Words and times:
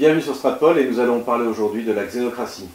Bienvenue 0.00 0.22
sur 0.22 0.34
Stratpol 0.34 0.78
et 0.78 0.88
nous 0.88 0.98
allons 0.98 1.20
parler 1.20 1.46
aujourd'hui 1.46 1.84
de 1.84 1.92
la 1.92 2.06
xénocratie. 2.06 2.70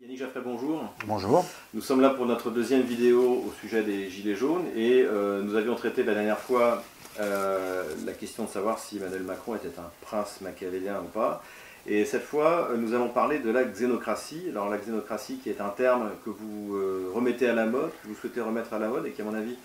Yannick 0.00 0.18
Jaffray, 0.18 0.42
bonjour. 0.44 0.92
Bonjour. 1.06 1.44
Nous 1.72 1.80
sommes 1.80 2.00
là 2.00 2.10
pour 2.10 2.26
notre 2.26 2.50
deuxième 2.50 2.82
vidéo 2.82 3.44
au 3.46 3.52
sujet 3.60 3.84
des 3.84 4.10
Gilets 4.10 4.34
jaunes 4.34 4.66
et 4.74 5.04
euh, 5.04 5.40
nous 5.44 5.54
avions 5.54 5.76
traité 5.76 6.02
la 6.02 6.14
dernière 6.14 6.40
fois 6.40 6.82
euh, 7.20 7.84
la 8.06 8.12
question 8.12 8.44
de 8.44 8.48
savoir 8.48 8.78
si 8.78 8.96
Emmanuel 8.96 9.22
Macron 9.22 9.54
était 9.54 9.78
un 9.78 9.90
prince 10.00 10.40
machiavélien 10.40 11.00
ou 11.00 11.08
pas. 11.08 11.42
Et 11.86 12.04
cette 12.04 12.22
fois, 12.22 12.68
euh, 12.70 12.76
nous 12.76 12.94
allons 12.94 13.08
parler 13.08 13.38
de 13.38 13.50
la 13.50 13.64
xénocratie. 13.64 14.44
Alors 14.48 14.70
la 14.70 14.78
xénocratie 14.78 15.38
qui 15.38 15.50
est 15.50 15.60
un 15.60 15.68
terme 15.68 16.10
que 16.24 16.30
vous 16.30 16.76
euh, 16.76 17.10
remettez 17.14 17.48
à 17.48 17.54
la 17.54 17.66
mode, 17.66 17.90
que 18.02 18.08
vous 18.08 18.14
souhaitez 18.14 18.40
remettre 18.40 18.72
à 18.72 18.78
la 18.78 18.88
mode 18.88 19.06
et 19.06 19.10
qui 19.10 19.20
à 19.20 19.24
mon 19.24 19.34
avis, 19.34 19.56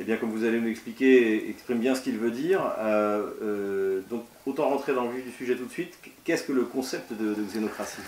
eh 0.00 0.04
bien, 0.04 0.16
comme 0.16 0.30
vous 0.30 0.44
allez 0.44 0.60
nous 0.60 0.66
l'expliquer, 0.66 1.50
exprime 1.50 1.78
bien 1.78 1.94
ce 1.96 2.02
qu'il 2.02 2.18
veut 2.18 2.30
dire. 2.30 2.60
Donc 4.08 4.24
autant 4.46 4.68
rentrer 4.68 4.94
dans 4.94 5.04
le 5.04 5.10
vif 5.10 5.24
du 5.24 5.32
sujet 5.32 5.56
tout 5.56 5.64
de 5.64 5.72
suite. 5.72 5.98
Qu'est-ce 6.22 6.44
que 6.44 6.52
le 6.52 6.62
concept 6.62 7.12
de 7.12 7.34
xénocratie? 7.34 8.02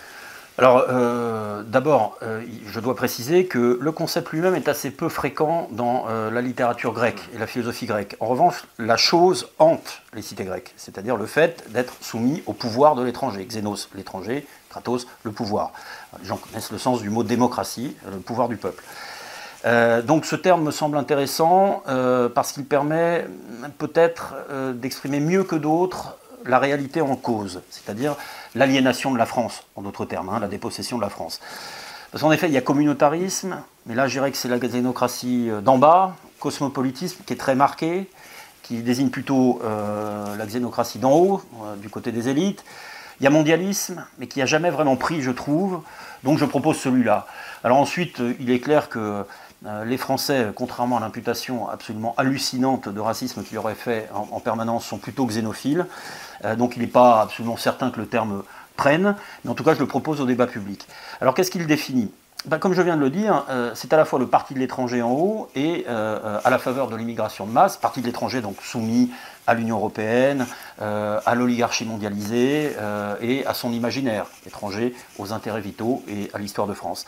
Alors, 0.60 0.84
euh, 0.90 1.62
d'abord, 1.62 2.18
euh, 2.22 2.42
je 2.66 2.80
dois 2.80 2.94
préciser 2.94 3.46
que 3.46 3.78
le 3.80 3.92
concept 3.92 4.30
lui-même 4.30 4.54
est 4.54 4.68
assez 4.68 4.90
peu 4.90 5.08
fréquent 5.08 5.68
dans 5.70 6.04
euh, 6.10 6.30
la 6.30 6.42
littérature 6.42 6.92
grecque 6.92 7.30
et 7.34 7.38
la 7.38 7.46
philosophie 7.46 7.86
grecque. 7.86 8.14
En 8.20 8.26
revanche, 8.26 8.66
la 8.78 8.98
chose 8.98 9.48
hante 9.58 10.02
les 10.12 10.20
cités 10.20 10.44
grecques, 10.44 10.74
c'est-à-dire 10.76 11.16
le 11.16 11.24
fait 11.24 11.64
d'être 11.70 11.94
soumis 12.02 12.42
au 12.44 12.52
pouvoir 12.52 12.94
de 12.94 13.02
l'étranger. 13.02 13.42
Xénos, 13.42 13.88
l'étranger, 13.94 14.46
Kratos, 14.68 15.06
le 15.22 15.32
pouvoir. 15.32 15.72
Les 16.20 16.28
gens 16.28 16.36
connaissent 16.36 16.72
le 16.72 16.78
sens 16.78 17.00
du 17.00 17.08
mot 17.08 17.22
démocratie, 17.22 17.96
le 18.12 18.18
pouvoir 18.18 18.50
du 18.50 18.58
peuple. 18.58 18.84
Donc 20.06 20.26
ce 20.26 20.36
terme 20.36 20.62
me 20.62 20.70
semble 20.70 20.98
intéressant 20.98 21.82
parce 22.34 22.52
qu'il 22.52 22.64
permet 22.64 23.26
peut-être 23.78 24.34
d'exprimer 24.74 25.20
mieux 25.20 25.44
que 25.44 25.56
d'autres 25.56 26.16
la 26.44 26.58
réalité 26.58 27.00
en 27.00 27.16
cause, 27.16 27.62
c'est-à-dire 27.70 28.16
l'aliénation 28.54 29.12
de 29.12 29.18
la 29.18 29.26
France, 29.26 29.64
en 29.76 29.82
d'autres 29.82 30.04
termes, 30.04 30.28
hein, 30.28 30.38
la 30.40 30.48
dépossession 30.48 30.96
de 30.96 31.02
la 31.02 31.10
France. 31.10 31.40
Parce 32.10 32.22
qu'en 32.22 32.32
effet, 32.32 32.48
il 32.48 32.52
y 32.52 32.58
a 32.58 32.60
communautarisme, 32.60 33.62
mais 33.86 33.94
là 33.94 34.08
je 34.08 34.12
dirais 34.12 34.30
que 34.30 34.36
c'est 34.36 34.48
la 34.48 34.58
xénocratie 34.58 35.50
d'en 35.62 35.78
bas, 35.78 36.16
cosmopolitisme 36.40 37.22
qui 37.24 37.32
est 37.34 37.36
très 37.36 37.54
marqué, 37.54 38.08
qui 38.62 38.82
désigne 38.82 39.10
plutôt 39.10 39.60
euh, 39.64 40.36
la 40.36 40.46
xénocratie 40.46 40.98
d'en 40.98 41.12
haut, 41.12 41.42
euh, 41.62 41.76
du 41.76 41.88
côté 41.88 42.12
des 42.12 42.28
élites. 42.28 42.64
Il 43.20 43.24
y 43.24 43.26
a 43.26 43.30
mondialisme, 43.30 44.06
mais 44.18 44.28
qui 44.28 44.38
n'a 44.38 44.46
jamais 44.46 44.70
vraiment 44.70 44.96
pris, 44.96 45.22
je 45.22 45.30
trouve, 45.30 45.82
donc 46.22 46.38
je 46.38 46.44
propose 46.44 46.78
celui-là. 46.78 47.26
Alors 47.64 47.78
ensuite, 47.78 48.20
euh, 48.20 48.34
il 48.40 48.50
est 48.50 48.60
clair 48.60 48.88
que 48.88 48.98
euh, 48.98 49.22
les 49.84 49.98
Français, 49.98 50.48
contrairement 50.54 50.96
à 50.96 51.00
l'imputation 51.00 51.68
absolument 51.68 52.14
hallucinante 52.16 52.88
de 52.88 53.00
racisme 53.00 53.42
qu'il 53.42 53.58
aurait 53.58 53.74
fait 53.74 54.08
en, 54.14 54.28
en, 54.32 54.40
permanence, 54.40 54.86
sont 54.86 54.98
plutôt 54.98 55.26
xénophiles. 55.26 55.86
Euh, 56.44 56.56
donc 56.56 56.76
il 56.76 56.80
n'est 56.80 56.88
pas 56.88 57.20
absolument 57.20 57.56
certain 57.56 57.90
que 57.90 58.00
le 58.00 58.06
terme 58.06 58.42
prenne, 58.76 59.14
mais 59.44 59.50
en 59.50 59.54
tout 59.54 59.64
cas 59.64 59.74
je 59.74 59.80
le 59.80 59.86
propose 59.86 60.20
au 60.20 60.26
débat 60.26 60.46
public. 60.46 60.86
Alors 61.20 61.34
qu'est-ce 61.34 61.50
qu'il 61.50 61.66
définit? 61.66 62.10
Ben, 62.46 62.58
Comme 62.58 62.72
je 62.72 62.80
viens 62.80 62.96
de 62.96 63.02
le 63.02 63.10
dire, 63.10 63.44
euh, 63.50 63.72
c'est 63.74 63.92
à 63.92 63.98
la 63.98 64.06
fois 64.06 64.18
le 64.18 64.26
parti 64.26 64.54
de 64.54 64.58
l'étranger 64.60 65.02
en 65.02 65.10
haut 65.10 65.50
et 65.54 65.84
euh, 65.90 66.40
à 66.42 66.48
la 66.48 66.58
faveur 66.58 66.88
de 66.88 66.96
l'immigration 66.96 67.46
de 67.46 67.52
masse, 67.52 67.76
parti 67.76 68.00
de 68.00 68.06
l'étranger 68.06 68.40
donc 68.40 68.62
soumis 68.62 69.10
à 69.46 69.52
l'Union 69.52 69.76
européenne, 69.76 70.46
euh, 70.80 71.20
à 71.26 71.34
l'oligarchie 71.34 71.84
mondialisée 71.84 72.72
et 73.20 73.44
à 73.46 73.52
son 73.52 73.72
imaginaire 73.72 74.26
étranger, 74.46 74.94
aux 75.18 75.34
intérêts 75.34 75.60
vitaux 75.60 76.02
et 76.08 76.30
à 76.32 76.38
l'histoire 76.38 76.66
de 76.66 76.72
France. 76.72 77.04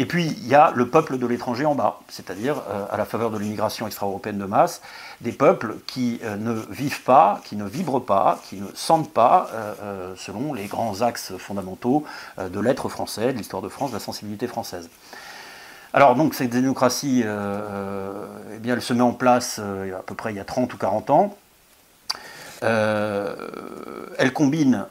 Et 0.00 0.06
puis, 0.06 0.28
il 0.28 0.48
y 0.48 0.54
a 0.54 0.72
le 0.74 0.88
peuple 0.88 1.18
de 1.18 1.26
l'étranger 1.26 1.66
en 1.66 1.74
bas, 1.74 2.00
c'est-à-dire 2.08 2.62
euh, 2.70 2.86
à 2.90 2.96
la 2.96 3.04
faveur 3.04 3.30
de 3.30 3.36
l'immigration 3.36 3.86
extra-européenne 3.86 4.38
de 4.38 4.46
masse, 4.46 4.80
des 5.20 5.30
peuples 5.30 5.74
qui 5.86 6.20
euh, 6.24 6.36
ne 6.36 6.54
vivent 6.70 7.02
pas, 7.02 7.42
qui 7.44 7.54
ne 7.54 7.66
vibrent 7.66 8.02
pas, 8.02 8.40
qui 8.48 8.56
ne 8.56 8.68
sentent 8.72 9.12
pas, 9.12 9.50
euh, 9.52 10.14
selon 10.16 10.54
les 10.54 10.68
grands 10.68 11.02
axes 11.02 11.36
fondamentaux 11.36 12.04
de 12.38 12.60
l'être 12.60 12.88
français, 12.88 13.34
de 13.34 13.36
l'histoire 13.36 13.60
de 13.60 13.68
France, 13.68 13.90
de 13.90 13.96
la 13.96 14.00
sensibilité 14.00 14.46
française. 14.46 14.88
Alors, 15.92 16.14
donc, 16.14 16.34
cette 16.34 16.48
démocratie, 16.48 17.22
eh 17.22 18.58
bien, 18.58 18.76
elle 18.76 18.80
se 18.80 18.94
met 18.94 19.02
en 19.02 19.12
place 19.12 19.58
à 19.58 20.02
peu 20.02 20.14
près 20.14 20.32
il 20.32 20.36
y 20.36 20.40
a 20.40 20.44
30 20.44 20.72
ou 20.72 20.78
40 20.78 21.10
ans. 21.10 21.36
elle 22.62 24.32
combine, 24.32 24.86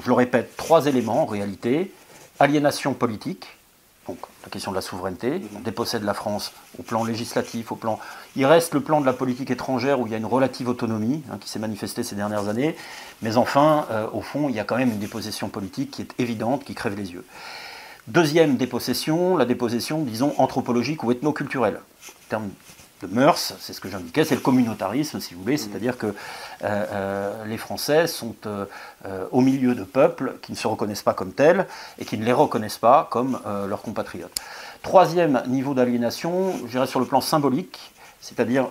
je 0.00 0.08
le 0.08 0.14
répète, 0.14 0.56
trois 0.56 0.86
éléments 0.86 1.24
en 1.24 1.26
réalité 1.26 1.92
aliénation 2.40 2.94
politique, 2.94 3.46
donc 4.06 4.18
la 4.42 4.50
question 4.50 4.70
de 4.70 4.76
la 4.76 4.82
souveraineté, 4.82 5.40
on 5.56 5.60
dépossède 5.60 6.02
la 6.02 6.14
France 6.14 6.52
au 6.78 6.82
plan 6.82 7.04
législatif, 7.04 7.72
au 7.72 7.76
plan. 7.76 7.98
Il 8.36 8.44
reste 8.44 8.74
le 8.74 8.80
plan 8.80 9.00
de 9.00 9.06
la 9.06 9.12
politique 9.12 9.50
étrangère 9.50 10.00
où 10.00 10.06
il 10.06 10.12
y 10.12 10.14
a 10.14 10.18
une 10.18 10.26
relative 10.26 10.68
autonomie 10.68 11.22
hein, 11.30 11.38
qui 11.40 11.48
s'est 11.48 11.58
manifestée 11.58 12.02
ces 12.02 12.14
dernières 12.14 12.48
années, 12.48 12.76
mais 13.22 13.36
enfin, 13.36 13.86
euh, 13.90 14.06
au 14.12 14.20
fond, 14.20 14.48
il 14.48 14.54
y 14.54 14.60
a 14.60 14.64
quand 14.64 14.76
même 14.76 14.90
une 14.90 14.98
dépossession 14.98 15.48
politique 15.48 15.90
qui 15.90 16.02
est 16.02 16.14
évidente, 16.18 16.64
qui 16.64 16.74
crève 16.74 16.96
les 16.96 17.12
yeux. 17.12 17.24
Deuxième 18.06 18.56
dépossession, 18.56 19.36
la 19.36 19.46
dépossession, 19.46 20.02
disons, 20.02 20.34
anthropologique 20.36 21.02
ou 21.04 21.10
ethnoculturelle. 21.10 21.76
En 21.76 22.28
termes 22.28 22.50
de 23.06 23.14
mœurs, 23.14 23.54
c'est 23.60 23.72
ce 23.72 23.80
que 23.80 23.88
j'indiquais, 23.88 24.24
c'est 24.24 24.34
le 24.34 24.40
communautarisme, 24.40 25.20
si 25.20 25.34
vous 25.34 25.42
voulez, 25.42 25.56
c'est-à-dire 25.56 25.98
que 25.98 26.06
euh, 26.06 26.12
euh, 26.62 27.44
les 27.44 27.58
Français 27.58 28.06
sont 28.06 28.34
euh, 28.46 28.66
au 29.32 29.40
milieu 29.40 29.74
de 29.74 29.84
peuples 29.84 30.34
qui 30.42 30.52
ne 30.52 30.56
se 30.56 30.66
reconnaissent 30.66 31.02
pas 31.02 31.14
comme 31.14 31.32
tels 31.32 31.66
et 31.98 32.04
qui 32.04 32.18
ne 32.18 32.24
les 32.24 32.32
reconnaissent 32.32 32.78
pas 32.78 33.08
comme 33.10 33.40
leurs 33.68 33.82
compatriotes. 33.82 34.34
Troisième 34.82 35.42
niveau 35.46 35.74
d'aliénation, 35.74 36.54
je 36.66 36.72
dirais 36.72 36.86
sur 36.86 37.00
le 37.00 37.06
plan 37.06 37.20
symbolique, 37.20 37.92
c'est-à-dire 38.20 38.68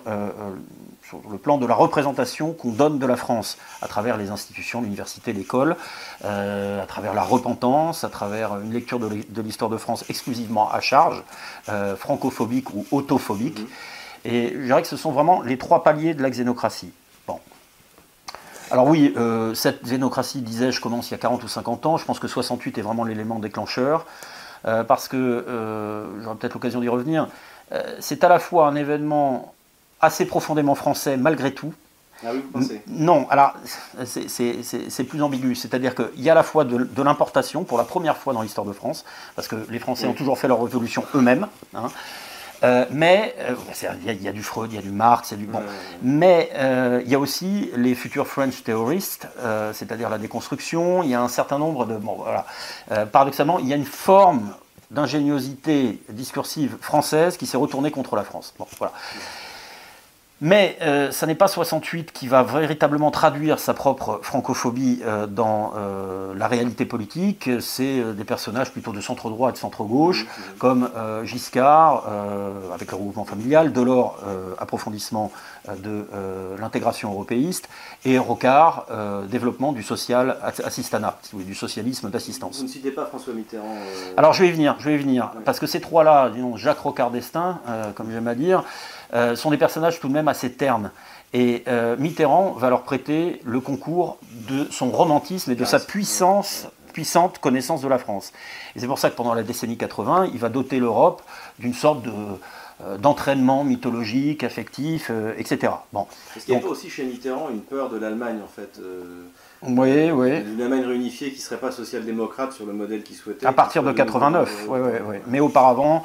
sur 1.07 1.21
le 1.29 1.37
plan 1.37 1.57
de 1.57 1.65
la 1.65 1.75
représentation 1.75 2.53
qu'on 2.53 2.71
donne 2.71 2.99
de 2.99 3.05
la 3.05 3.15
France 3.15 3.57
à 3.81 3.87
travers 3.87 4.17
les 4.17 4.29
institutions, 4.29 4.81
l'université, 4.81 5.33
l'école, 5.33 5.75
à 6.23 6.85
travers 6.87 7.13
la 7.13 7.23
repentance, 7.23 8.03
à 8.03 8.09
travers 8.09 8.59
une 8.59 8.73
lecture 8.73 8.99
de 8.99 9.41
l'histoire 9.41 9.69
de 9.69 9.77
France 9.77 10.05
exclusivement 10.09 10.71
à 10.71 10.81
charge, 10.81 11.23
francophobique 11.97 12.73
ou 12.73 12.85
autophobique. 12.91 13.61
Mmh. 13.61 13.67
Et 14.25 14.53
je 14.55 14.65
dirais 14.65 14.81
que 14.81 14.87
ce 14.87 14.97
sont 14.97 15.11
vraiment 15.11 15.41
les 15.41 15.57
trois 15.57 15.83
paliers 15.83 16.13
de 16.13 16.21
la 16.21 16.29
xénocratie. 16.29 16.91
Bon. 17.27 17.39
Alors 18.71 18.87
oui, 18.87 19.13
euh, 19.17 19.53
cette 19.53 19.83
xénocratie, 19.83 20.41
disais-je, 20.41 20.79
commence 20.81 21.09
il 21.09 21.11
y 21.11 21.15
a 21.15 21.19
40 21.19 21.43
ou 21.43 21.47
50 21.47 21.85
ans. 21.85 21.97
Je 21.97 22.05
pense 22.05 22.19
que 22.19 22.27
68 22.27 22.77
est 22.77 22.81
vraiment 22.81 23.03
l'élément 23.03 23.39
déclencheur, 23.39 24.05
euh, 24.65 24.83
parce 24.83 25.07
que, 25.07 25.17
euh, 25.17 26.21
j'aurai 26.23 26.35
peut-être 26.37 26.53
l'occasion 26.53 26.79
d'y 26.79 26.89
revenir, 26.89 27.27
c'est 27.99 28.23
à 28.23 28.29
la 28.29 28.37
fois 28.37 28.67
un 28.67 28.75
événement 28.75 29.55
assez 29.99 30.25
profondément 30.25 30.75
français 30.75 31.17
malgré 31.17 31.55
tout, 31.55 31.73
ah 32.25 32.29
oui, 32.31 32.41
vous 32.41 32.59
pensez? 32.59 32.81
Non, 32.87 33.27
alors 33.29 33.53
c'est 34.05 35.03
plus 35.03 35.21
ambigu. 35.21 35.55
C'est-à-dire 35.55 35.95
qu'il 35.95 36.21
y 36.21 36.29
a 36.29 36.33
à 36.33 36.35
la 36.35 36.43
fois 36.43 36.63
de, 36.63 36.77
de 36.77 37.01
l'importation, 37.01 37.63
pour 37.63 37.77
la 37.77 37.83
première 37.83 38.17
fois 38.17 38.33
dans 38.33 38.41
l'histoire 38.41 38.65
de 38.65 38.73
France, 38.73 39.05
parce 39.35 39.47
que 39.47 39.55
les 39.69 39.79
Français 39.79 40.05
oui. 40.05 40.11
ont 40.11 40.15
toujours 40.15 40.37
fait 40.37 40.47
leur 40.47 40.63
révolution 40.63 41.03
eux-mêmes. 41.15 41.47
Hein, 41.73 41.89
euh, 42.63 42.85
mais 42.91 43.35
il 43.37 43.87
euh, 43.87 44.13
y, 44.13 44.23
y, 44.23 44.27
a 44.27 44.31
du 44.31 44.41
Freud, 44.41 44.71
il 44.71 44.75
y 44.75 44.79
a 44.79 44.81
du 44.81 44.91
Marx, 44.91 45.31
il 45.31 45.33
y 45.33 45.37
a 45.41 45.45
du 45.45 45.51
bon. 45.51 45.61
Mais 46.01 46.49
euh, 46.55 47.01
il 47.03 47.11
y 47.11 47.15
a 47.15 47.19
aussi 47.19 47.69
les 47.75 47.93
futurs 47.95 48.27
French 48.27 48.63
terroristes, 48.63 49.27
c'est-à-dire 49.73 50.09
la 50.09 50.17
déconstruction. 50.17 51.03
Il 51.03 51.09
y 51.09 51.15
a 51.15 51.21
un 51.21 51.27
certain 51.27 51.59
nombre 51.59 51.85
de 51.85 51.95
bon, 51.97 52.15
voilà. 52.15 52.45
Paradoxalement, 53.07 53.59
il 53.59 53.67
y 53.67 53.73
a 53.73 53.75
une 53.75 53.85
forme 53.85 54.53
d'ingéniosité 54.91 56.01
discursive 56.09 56.77
française 56.79 57.37
qui 57.37 57.47
s'est 57.47 57.57
retournée 57.57 57.91
contre 57.91 58.15
la 58.15 58.23
France. 58.23 58.53
Bon, 58.57 58.67
voilà. 58.77 58.93
Mais 60.43 60.77
euh, 60.81 61.09
ça 61.11 61.25
n'est 61.25 61.35
pas 61.35 61.47
68 61.47 62.11
qui 62.11 62.27
va 62.27 62.43
véritablement 62.43 63.11
traduire 63.11 63.59
sa 63.59 63.73
propre 63.73 64.19
francophobie 64.21 64.99
euh, 65.05 65.25
dans 65.25 65.71
euh, 65.77 66.33
la 66.35 66.49
réalité 66.49 66.83
politique. 66.83 67.49
C'est 67.61 68.03
des 68.13 68.25
personnages 68.25 68.73
plutôt 68.73 68.91
de 68.91 68.99
centre 68.99 69.29
droit 69.29 69.51
et 69.51 69.53
de 69.53 69.57
centre 69.57 69.85
gauche, 69.85 70.27
comme 70.59 70.89
Giscard, 71.23 72.03
avec 72.73 72.91
le 72.91 72.97
regroupement 72.97 73.23
familial, 73.23 73.71
Delors, 73.71 74.19
approfondissement 74.59 75.31
de 75.77 76.05
l'intégration 76.59 77.11
européiste, 77.11 77.69
et 78.03 78.17
Rocard, 78.17 78.87
développement 79.29 79.71
du 79.71 79.83
social 79.83 80.37
assistanat, 80.63 81.17
si 81.21 81.35
du 81.37 81.55
socialisme 81.55 82.09
d'assistance. 82.09 82.57
Vous 82.57 82.63
ne 82.63 82.69
citez 82.69 82.91
pas 82.91 83.05
François 83.05 83.33
Mitterrand 83.33 83.77
Alors 84.17 84.33
je 84.33 84.43
vais 84.43 84.49
y 84.49 84.51
venir, 84.51 84.75
je 84.79 84.89
vais 84.89 84.95
y 84.95 84.97
venir, 84.97 85.31
ouais. 85.35 85.41
parce 85.45 85.59
que 85.59 85.67
ces 85.67 85.79
trois-là, 85.79 86.31
Jacques 86.55 86.79
Rocard 86.79 87.11
d'Estaing, 87.11 87.59
comme 87.95 88.11
j'aime 88.11 88.27
à 88.27 88.35
dire, 88.35 88.63
euh, 89.13 89.35
sont 89.35 89.51
des 89.51 89.57
personnages 89.57 89.99
tout 89.99 90.07
de 90.07 90.13
même 90.13 90.27
assez 90.27 90.51
ternes. 90.51 90.91
Et 91.33 91.63
euh, 91.67 91.95
Mitterrand 91.97 92.51
va 92.51 92.69
leur 92.69 92.83
prêter 92.83 93.41
le 93.43 93.59
concours 93.59 94.17
de 94.47 94.65
son 94.71 94.89
romantisme 94.91 95.51
et 95.51 95.55
de 95.55 95.65
sa 95.65 95.79
puissance, 95.79 96.67
puissante 96.93 97.39
connaissance 97.39 97.81
de 97.81 97.87
la 97.87 97.97
France. 97.97 98.33
Et 98.75 98.79
c'est 98.79 98.87
pour 98.87 98.99
ça 98.99 99.09
que 99.09 99.15
pendant 99.15 99.33
la 99.33 99.43
décennie 99.43 99.77
80, 99.77 100.29
il 100.33 100.39
va 100.39 100.49
doter 100.49 100.79
l'Europe 100.79 101.23
d'une 101.57 101.73
sorte 101.73 102.03
de, 102.03 102.11
d'entraînement 102.97 103.63
mythologique, 103.63 104.43
affectif, 104.43 105.11
etc. 105.37 105.73
Bon. 105.91 106.07
Est-ce 106.35 106.45
qu'il 106.45 106.53
y 106.53 106.57
a 106.57 106.65
aussi 106.65 106.89
chez 106.89 107.03
Mitterrand 107.03 107.49
une 107.49 107.61
peur 107.61 107.89
de 107.89 107.97
l'Allemagne 107.97 108.39
en 108.43 108.47
fait 108.47 108.79
oui, 109.67 110.11
oui. 110.11 110.41
Une 110.41 110.61
Allemagne 110.61 110.85
réunifiée 110.85 111.31
qui 111.31 111.37
ne 111.37 111.41
serait 111.41 111.59
pas 111.59 111.71
social-démocrate 111.71 112.53
sur 112.53 112.65
le 112.65 112.73
modèle 112.73 113.03
qu'il 113.03 113.15
souhaitait. 113.15 113.45
À 113.45 113.53
partir 113.53 113.83
de 113.83 113.91
89, 113.91 114.65
oui, 114.67 114.79
oui, 114.79 114.91
oui. 115.07 115.15
Mais 115.27 115.39
auparavant, 115.39 116.03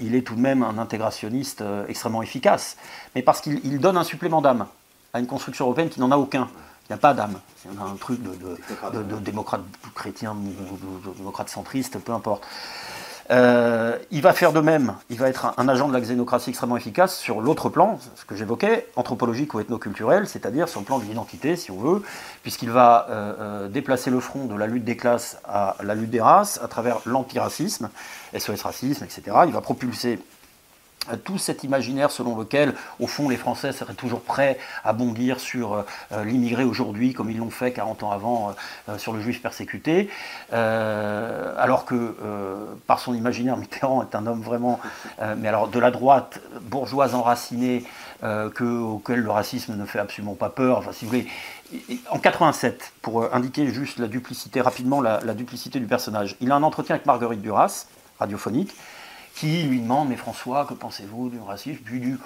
il 0.00 0.14
est 0.14 0.22
tout 0.22 0.34
de 0.34 0.40
même 0.40 0.62
un 0.62 0.78
intégrationniste 0.78 1.62
extrêmement 1.88 2.22
efficace. 2.22 2.76
Mais 3.14 3.22
parce 3.22 3.40
qu'il 3.40 3.78
donne 3.78 3.96
un 3.96 4.04
supplément 4.04 4.40
d'âme 4.40 4.66
à 5.12 5.20
une 5.20 5.26
construction 5.26 5.66
européenne 5.66 5.88
qui 5.88 6.00
n'en 6.00 6.10
a 6.10 6.16
aucun. 6.16 6.48
Il 6.88 6.92
n'y 6.92 6.94
a 6.94 6.98
pas 6.98 7.14
d'âme. 7.14 7.38
Il 7.64 7.74
y 7.74 7.78
a 7.78 7.82
un 7.82 7.96
truc 7.96 8.20
de, 8.22 9.02
de, 9.02 9.16
démocrate 9.20 9.62
chrétien, 9.94 10.34
de, 10.34 11.12
démocrate 11.16 11.48
centriste, 11.48 11.98
peu 11.98 12.12
importe. 12.12 12.44
Euh, 13.30 13.96
il 14.10 14.20
va 14.20 14.32
faire 14.32 14.52
de 14.52 14.60
même, 14.60 14.94
il 15.10 15.18
va 15.18 15.28
être 15.28 15.54
un, 15.56 15.68
agent 15.68 15.88
de 15.88 15.92
la 15.92 16.00
xénocratie 16.00 16.50
extrêmement 16.50 16.76
efficace 16.76 17.16
sur 17.16 17.40
l'autre 17.40 17.68
plan, 17.68 17.98
ce 18.16 18.24
que 18.24 18.34
j'évoquais, 18.34 18.88
anthropologique 18.96 19.54
ou 19.54 19.60
ethnoculturel, 19.60 20.26
c'est-à-dire 20.26 20.68
sur 20.68 20.80
le 20.80 20.86
plan 20.86 20.98
de 20.98 21.04
l'identité, 21.04 21.56
si 21.56 21.70
on 21.70 21.78
veut, 21.78 22.02
puisqu'il 22.42 22.70
va 22.70 23.06
euh, 23.10 23.34
euh, 23.38 23.68
déplacer 23.68 24.10
le 24.10 24.20
front 24.20 24.46
de 24.46 24.56
la 24.56 24.66
lutte 24.66 24.84
des 24.84 24.96
classes 24.96 25.38
à 25.44 25.76
la 25.82 25.94
lutte 25.94 26.10
des 26.10 26.20
races 26.20 26.60
à 26.62 26.68
travers 26.68 26.98
l'antiracisme, 27.06 27.90
SOS 28.36 28.62
racisme, 28.62 29.04
etc. 29.04 29.22
Il 29.46 29.52
va 29.52 29.60
propulser 29.60 30.18
tout 31.24 31.38
cet 31.38 31.64
imaginaire 31.64 32.10
selon 32.10 32.36
lequel, 32.36 32.74
au 33.00 33.06
fond, 33.06 33.28
les 33.28 33.36
Français 33.36 33.72
seraient 33.72 33.94
toujours 33.94 34.20
prêts 34.20 34.58
à 34.84 34.92
bondir 34.92 35.40
sur 35.40 35.74
euh, 35.74 35.82
euh, 36.12 36.24
l'immigré 36.24 36.64
aujourd'hui, 36.64 37.12
comme 37.12 37.30
ils 37.30 37.38
l'ont 37.38 37.50
fait 37.50 37.72
40 37.72 38.02
ans 38.02 38.12
avant 38.12 38.54
euh, 38.88 38.98
sur 38.98 39.12
le 39.12 39.20
juif 39.20 39.42
persécuté, 39.42 40.08
alors 40.52 41.84
que, 41.84 42.16
par 42.86 43.00
son 43.00 43.14
imaginaire, 43.14 43.56
Mitterrand 43.62 44.02
est 44.02 44.14
un 44.14 44.26
homme 44.26 44.42
vraiment, 44.42 44.80
mais 45.36 45.48
alors 45.48 45.68
de 45.68 45.78
la 45.78 45.90
droite 45.90 46.40
bourgeoise 46.60 47.14
enracinée, 47.14 47.84
que, 48.20 48.80
auquel 48.80 49.20
le 49.20 49.30
racisme 49.30 49.76
ne 49.76 49.84
fait 49.84 49.98
absolument 49.98 50.34
pas 50.34 50.50
peur. 50.50 50.82
En 52.10 52.18
87, 52.18 52.92
pour 53.02 53.34
indiquer 53.34 53.68
juste 53.68 53.98
la 53.98 54.08
duplicité, 54.08 54.60
rapidement 54.60 55.00
la 55.00 55.34
duplicité 55.34 55.80
du 55.80 55.86
personnage, 55.86 56.36
il 56.40 56.50
a 56.52 56.56
un 56.56 56.62
entretien 56.62 56.94
avec 56.94 57.06
Marguerite 57.06 57.42
Duras, 57.42 57.86
radiophonique, 58.18 58.74
qui 59.34 59.62
lui 59.64 59.80
demande 59.80 60.08
Mais 60.08 60.16
François, 60.16 60.64
que 60.66 60.74
pensez-vous 60.74 61.28
du 61.28 61.40
racisme? 61.40 61.80
Puis 61.84 62.00
du 62.00 62.18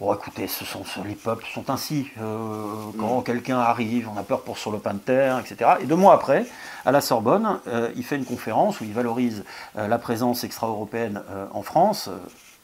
Oh, 0.00 0.12
écoutez, 0.12 0.48
ce 0.48 0.64
sont, 0.64 0.82
les 1.06 1.14
peuples 1.14 1.46
sont 1.46 1.70
ainsi. 1.70 2.08
Euh, 2.20 2.64
quand 2.98 3.20
mm. 3.20 3.24
quelqu'un 3.24 3.58
arrive, 3.58 4.08
on 4.08 4.18
a 4.18 4.24
peur 4.24 4.42
pour 4.42 4.58
sur 4.58 4.72
le 4.72 4.78
pain 4.78 4.94
de 4.94 4.98
terre, 4.98 5.38
etc. 5.38 5.70
Et 5.80 5.86
deux 5.86 5.94
mois 5.94 6.14
après, 6.14 6.46
à 6.84 6.90
la 6.90 7.00
Sorbonne, 7.00 7.60
euh, 7.68 7.90
il 7.94 8.04
fait 8.04 8.16
une 8.16 8.24
conférence 8.24 8.80
où 8.80 8.84
il 8.84 8.92
valorise 8.92 9.44
euh, 9.78 9.86
la 9.86 9.98
présence 9.98 10.42
extra-européenne 10.42 11.22
en 11.52 11.62
France, 11.62 12.10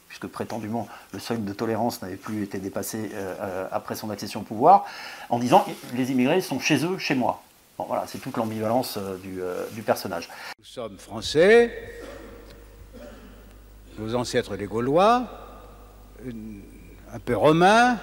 puisque 0.09 0.27
prétendument 0.27 0.89
le 1.13 1.21
seuil 1.21 1.39
de 1.39 1.53
tolérance 1.53 2.03
n'avait 2.03 2.17
plus 2.17 2.43
été 2.43 2.59
dépassé 2.59 3.13
après 3.71 3.95
son 3.95 4.11
accession 4.11 4.41
au 4.41 4.45
pouvoir, 4.45 4.85
en 5.29 5.39
disant 5.39 5.65
les 5.95 6.11
immigrés 6.11 6.41
sont 6.41 6.59
chez 6.59 6.85
eux, 6.85 6.99
chez 6.99 7.15
moi. 7.15 7.43
Bon, 7.79 7.85
voilà, 7.87 8.05
c'est 8.09 8.19
toute 8.19 8.37
l'ambivalence 8.37 8.99
du, 9.23 9.41
du 9.73 9.83
personnage. 9.83 10.29
Nous 10.59 10.65
sommes 10.65 10.99
français, 10.99 12.00
nos 14.01 14.15
ancêtres 14.15 14.57
les 14.57 14.67
Gaulois, 14.67 15.29
un 16.25 17.19
peu 17.19 17.37
romains, 17.37 17.99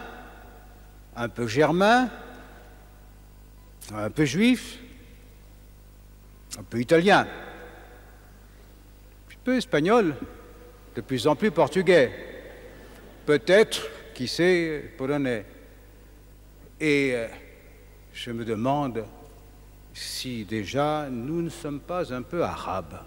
un 1.16 1.28
peu 1.28 1.48
germains, 1.48 2.10
un 3.92 4.10
peu 4.12 4.26
juifs, 4.26 4.78
un 6.60 6.64
peu 6.64 6.80
italiens, 6.80 7.28
un 9.32 9.36
peu 9.44 9.58
espagnol, 9.58 10.16
de 10.96 11.02
plus 11.02 11.26
en 11.26 11.36
plus 11.36 11.50
portugais, 11.50 12.12
peut-être, 13.26 13.88
qui 14.14 14.28
sait, 14.28 14.94
polonais. 14.98 15.46
Et 16.80 17.14
euh, 17.16 17.28
je 18.14 18.32
me 18.32 18.46
demande 18.46 19.04
si 19.96 20.46
déjà 20.46 21.08
nous 21.10 21.42
ne 21.42 21.50
sommes 21.50 21.80
pas 21.80 22.14
un 22.14 22.22
peu 22.22 22.44
arabes. 22.44 23.00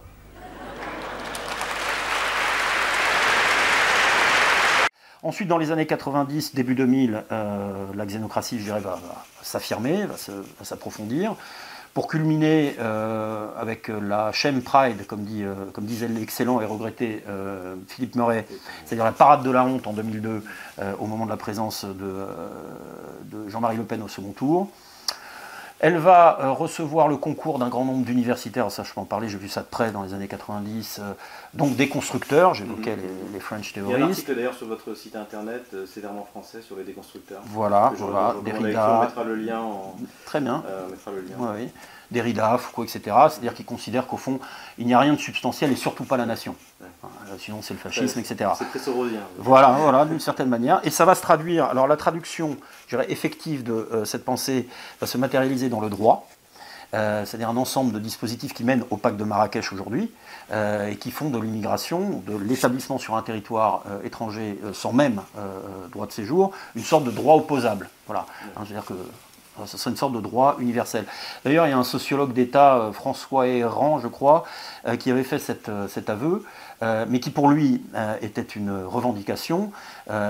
Ensuite, 5.23 5.49
dans 5.49 5.59
les 5.59 5.71
années 5.71 5.87
90, 5.87 6.55
début 6.55 6.75
2000, 6.75 7.25
euh, 7.31 7.87
la 7.95 8.07
xénocratie, 8.07 8.59
je 8.59 8.65
dirais, 8.65 8.81
va, 8.81 8.99
s'affirmer, 9.43 10.07
va 10.07 10.65
s'approfondir, 10.65 11.35
pour 11.93 12.09
culminer 12.09 12.77
euh, 12.79 13.49
avec 13.59 13.89
la 13.89 14.33
chaîne 14.33 14.63
Pride, 14.63 15.05
euh, 15.13 15.55
comme 15.73 15.85
disait 15.85 16.09
l'excellent 16.09 16.63
et 16.63 16.65
regretté 16.65 17.23
Philippe 17.87 18.17
Murray, 18.17 18.47
c'est-à-dire 18.87 19.05
la 19.05 19.13
parade 19.13 19.43
de 19.43 19.51
la 19.51 19.65
honte 19.65 19.87
en 19.87 19.93
2002, 19.93 20.43
au 20.99 21.07
moment 21.07 21.27
de 21.27 21.31
la 21.31 21.37
présence 21.37 21.85
de 21.85 23.49
Jean-Marie 23.49 23.77
Le 23.77 23.85
Pen 23.85 24.03
au 24.03 24.09
second 24.09 24.33
tour. 24.33 24.71
Elle 25.83 25.97
va 25.97 26.39
euh, 26.41 26.51
recevoir 26.53 27.09
le 27.09 27.17
concours 27.17 27.59
d'un 27.59 27.69
grand 27.69 27.87
nombre 27.87 28.05
d'universitaires, 28.05 28.71
ça 28.71 28.83
je 28.83 28.93
peux 28.93 29.01
en 29.01 29.07
parler, 29.07 29.31
j'ai 29.31 29.39
vu 29.39 29.49
ça 29.49 29.63
de 29.63 29.67
près 29.67 29.91
dans 29.93 30.03
les 30.03 30.13
années 30.13 30.29
90, 30.29 31.01
euh, 31.01 31.13
donc 31.55 31.75
des 31.75 31.89
constructeurs, 31.89 32.53
j'évoquais 32.53 32.97
mhm. 32.97 33.33
les, 33.33 33.41
French 33.41 33.73
Theories. 33.73 33.95
Il 33.95 33.99
y 33.99 34.03
a 34.03 34.05
un 34.05 34.11
article 34.11 34.35
d'ailleurs 34.35 34.55
sur 34.55 34.67
votre 34.67 34.95
site 34.95 35.17
internet, 35.17 35.65
euh, 35.73 35.87
Sévèrement 35.87 36.27
français, 36.31 36.61
sur 36.61 36.77
les 36.77 36.85
déconstructeurs. 36.85 37.41
Voilà, 37.47 37.93
voilà, 37.97 38.35
Derrida. 38.45 38.99
On 38.99 39.05
mettra 39.05 39.25
le 39.25 39.35
lien 39.35 39.61
en... 39.61 39.97
Très 40.27 40.41
bien. 40.41 40.63
on 40.87 40.91
mettra 40.91 41.11
le 41.13 41.23
lien. 41.23 41.55
oui. 41.57 41.71
Derrida, 42.11 42.59
Foucault, 42.59 42.85
etc. 42.85 43.01
C'est-à-dire 43.31 43.55
qu'ils 43.55 43.65
considèrent 43.65 44.07
qu'au 44.07 44.17
fond, 44.17 44.41
il 44.79 44.87
n'y 44.87 44.95
a 44.95 44.99
rien 44.99 45.13
de 45.13 45.19
substantiel 45.19 45.71
et 45.71 45.77
surtout 45.77 46.05
pas 46.05 46.17
la 46.17 46.27
nation. 46.27 46.57
Sinon, 47.39 47.63
c'est 47.63 47.75
le 47.75 47.81
fascisme, 47.81 48.19
etc. 48.19 48.51
C'est 48.59 48.69
très 48.69 48.79
sorosien. 48.81 49.21
Voilà, 49.39 49.77
voilà, 49.79 50.05
d'une 50.05 50.19
certaine 50.19 50.49
manière. 50.49 50.81
Et 50.83 50.91
ça 50.91 51.05
va 51.05 51.15
se 51.15 51.23
traduire. 51.23 51.67
Alors, 51.67 51.87
la 51.87 51.97
traduction, 51.97 52.57
je 52.91 52.97
dirais, 52.97 53.11
effective 53.11 53.63
de 53.63 53.73
euh, 53.73 54.05
cette 54.05 54.25
pensée 54.25 54.69
va 55.01 55.07
se 55.07 55.17
matérialiser 55.17 55.69
dans 55.69 55.81
le 55.81 55.89
droit. 55.89 56.29
Euh, 56.93 57.25
c'est-à-dire 57.25 57.49
un 57.49 57.57
ensemble 57.57 57.93
de 57.93 58.01
dispositifs 58.01 58.53
qui 58.53 58.65
mènent 58.65 58.83
au 58.91 58.97
pacte 58.97 59.17
de 59.17 59.23
Marrakech 59.23 59.73
aujourd'hui 59.73 60.11
euh, 60.51 60.89
et 60.89 60.97
qui 60.97 61.13
font 61.13 61.31
de 61.31 61.39
l'immigration, 61.39 62.21
de 62.27 62.37
l'établissement 62.37 62.99
sur 62.99 63.15
un 63.15 63.23
territoire 63.23 63.85
étranger 64.03 64.59
sans 64.73 64.93
même 64.93 65.23
droit 65.93 66.09
de 66.09 66.13
séjour, 66.13 66.51
une 66.75 66.83
sorte 66.83 67.05
de 67.05 67.13
droit 67.13 67.37
opposable. 67.37 67.89
Voilà. 68.09 68.27
Hein, 68.57 68.65
dire 68.65 68.83
ce 69.67 69.79
serait 69.79 69.91
une 69.91 69.97
sorte 69.97 70.13
de 70.13 70.21
droit 70.21 70.57
universel. 70.59 71.05
D'ailleurs, 71.45 71.67
il 71.67 71.71
y 71.71 71.73
a 71.73 71.79
un 71.79 71.85
sociologue 71.85 72.33
d'État, 72.33 72.77
euh, 72.77 72.93
François 72.93 73.47
Errand, 73.47 73.99
je 73.99 74.09
crois, 74.09 74.45
euh, 74.87 74.97
qui 74.97 75.11
avait 75.11 75.25
fait 75.25 75.69
euh, 75.69 75.89
cet 75.89 76.11
aveu, 76.11 76.45
mais 77.09 77.21
qui 77.21 77.29
pour 77.29 77.51
lui 77.51 77.83
était 78.23 78.41
une 78.41 78.85
revendication. 78.85 79.71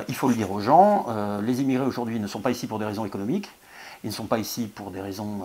il 0.09 0.15
faut 0.17 0.27
le 0.27 0.35
dire 0.35 0.50
aux 0.50 0.59
gens, 0.59 1.06
les 1.43 1.61
immigrés 1.61 1.87
aujourd'hui 1.87 2.19
ne 2.19 2.27
sont 2.27 2.41
pas 2.41 2.50
ici 2.50 2.67
pour 2.67 2.81
des 2.81 2.85
raisons 2.85 3.05
économiques, 3.05 3.49
ils 4.03 4.09
ne 4.09 4.12
sont 4.12 4.25
pas 4.25 4.38
ici 4.38 4.67
pour 4.67 4.91
des 4.91 5.00
raisons, 5.00 5.43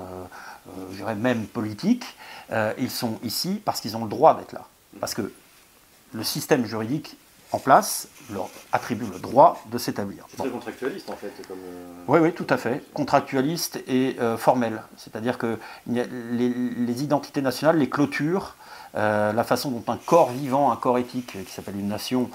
je 0.89 0.95
dirais 0.95 1.13
même 1.13 1.45
politiques, 1.45 2.05
ils 2.79 2.89
sont 2.89 3.19
ici 3.21 3.61
parce 3.63 3.81
qu'ils 3.81 3.95
ont 3.95 4.03
le 4.03 4.09
droit 4.09 4.35
d'être 4.35 4.53
là. 4.53 4.65
Parce 4.99 5.13
que 5.13 5.31
le 6.11 6.23
système 6.23 6.65
juridique 6.65 7.15
en 7.51 7.59
place 7.59 8.07
leur 8.31 8.49
attribue 8.71 9.05
le 9.11 9.19
droit 9.19 9.61
de 9.71 9.77
s'établir. 9.77 10.25
C'est 10.29 10.37
très 10.37 10.49
contractualiste 10.49 11.09
en 11.09 11.15
fait. 11.15 11.31
Comme... 11.47 11.57
Euh, 11.59 12.03
oui, 12.07 12.19
oui, 12.19 12.33
tout 12.33 12.47
à 12.49 12.57
fait. 12.57 12.83
Contractualiste 12.93 13.79
et 13.87 14.15
euh, 14.19 14.37
formel. 14.37 14.81
C'est-à-dire 14.97 15.37
que 15.37 15.59
les, 15.87 17.03
identités 17.03 17.41
nationales, 17.41 17.77
les 17.77 17.89
clôtures, 17.89 18.55
euh, 18.95 19.31
la 19.31 19.43
façon 19.43 19.69
dont 19.69 19.83
un 19.91 19.97
corps 19.97 20.31
vivant, 20.31 20.71
un 20.71 20.75
corps 20.75 20.97
éthique 20.97 21.37
qui 21.45 21.51
s'appelle 21.51 21.77
une 21.77 21.87
nation, 21.89 22.29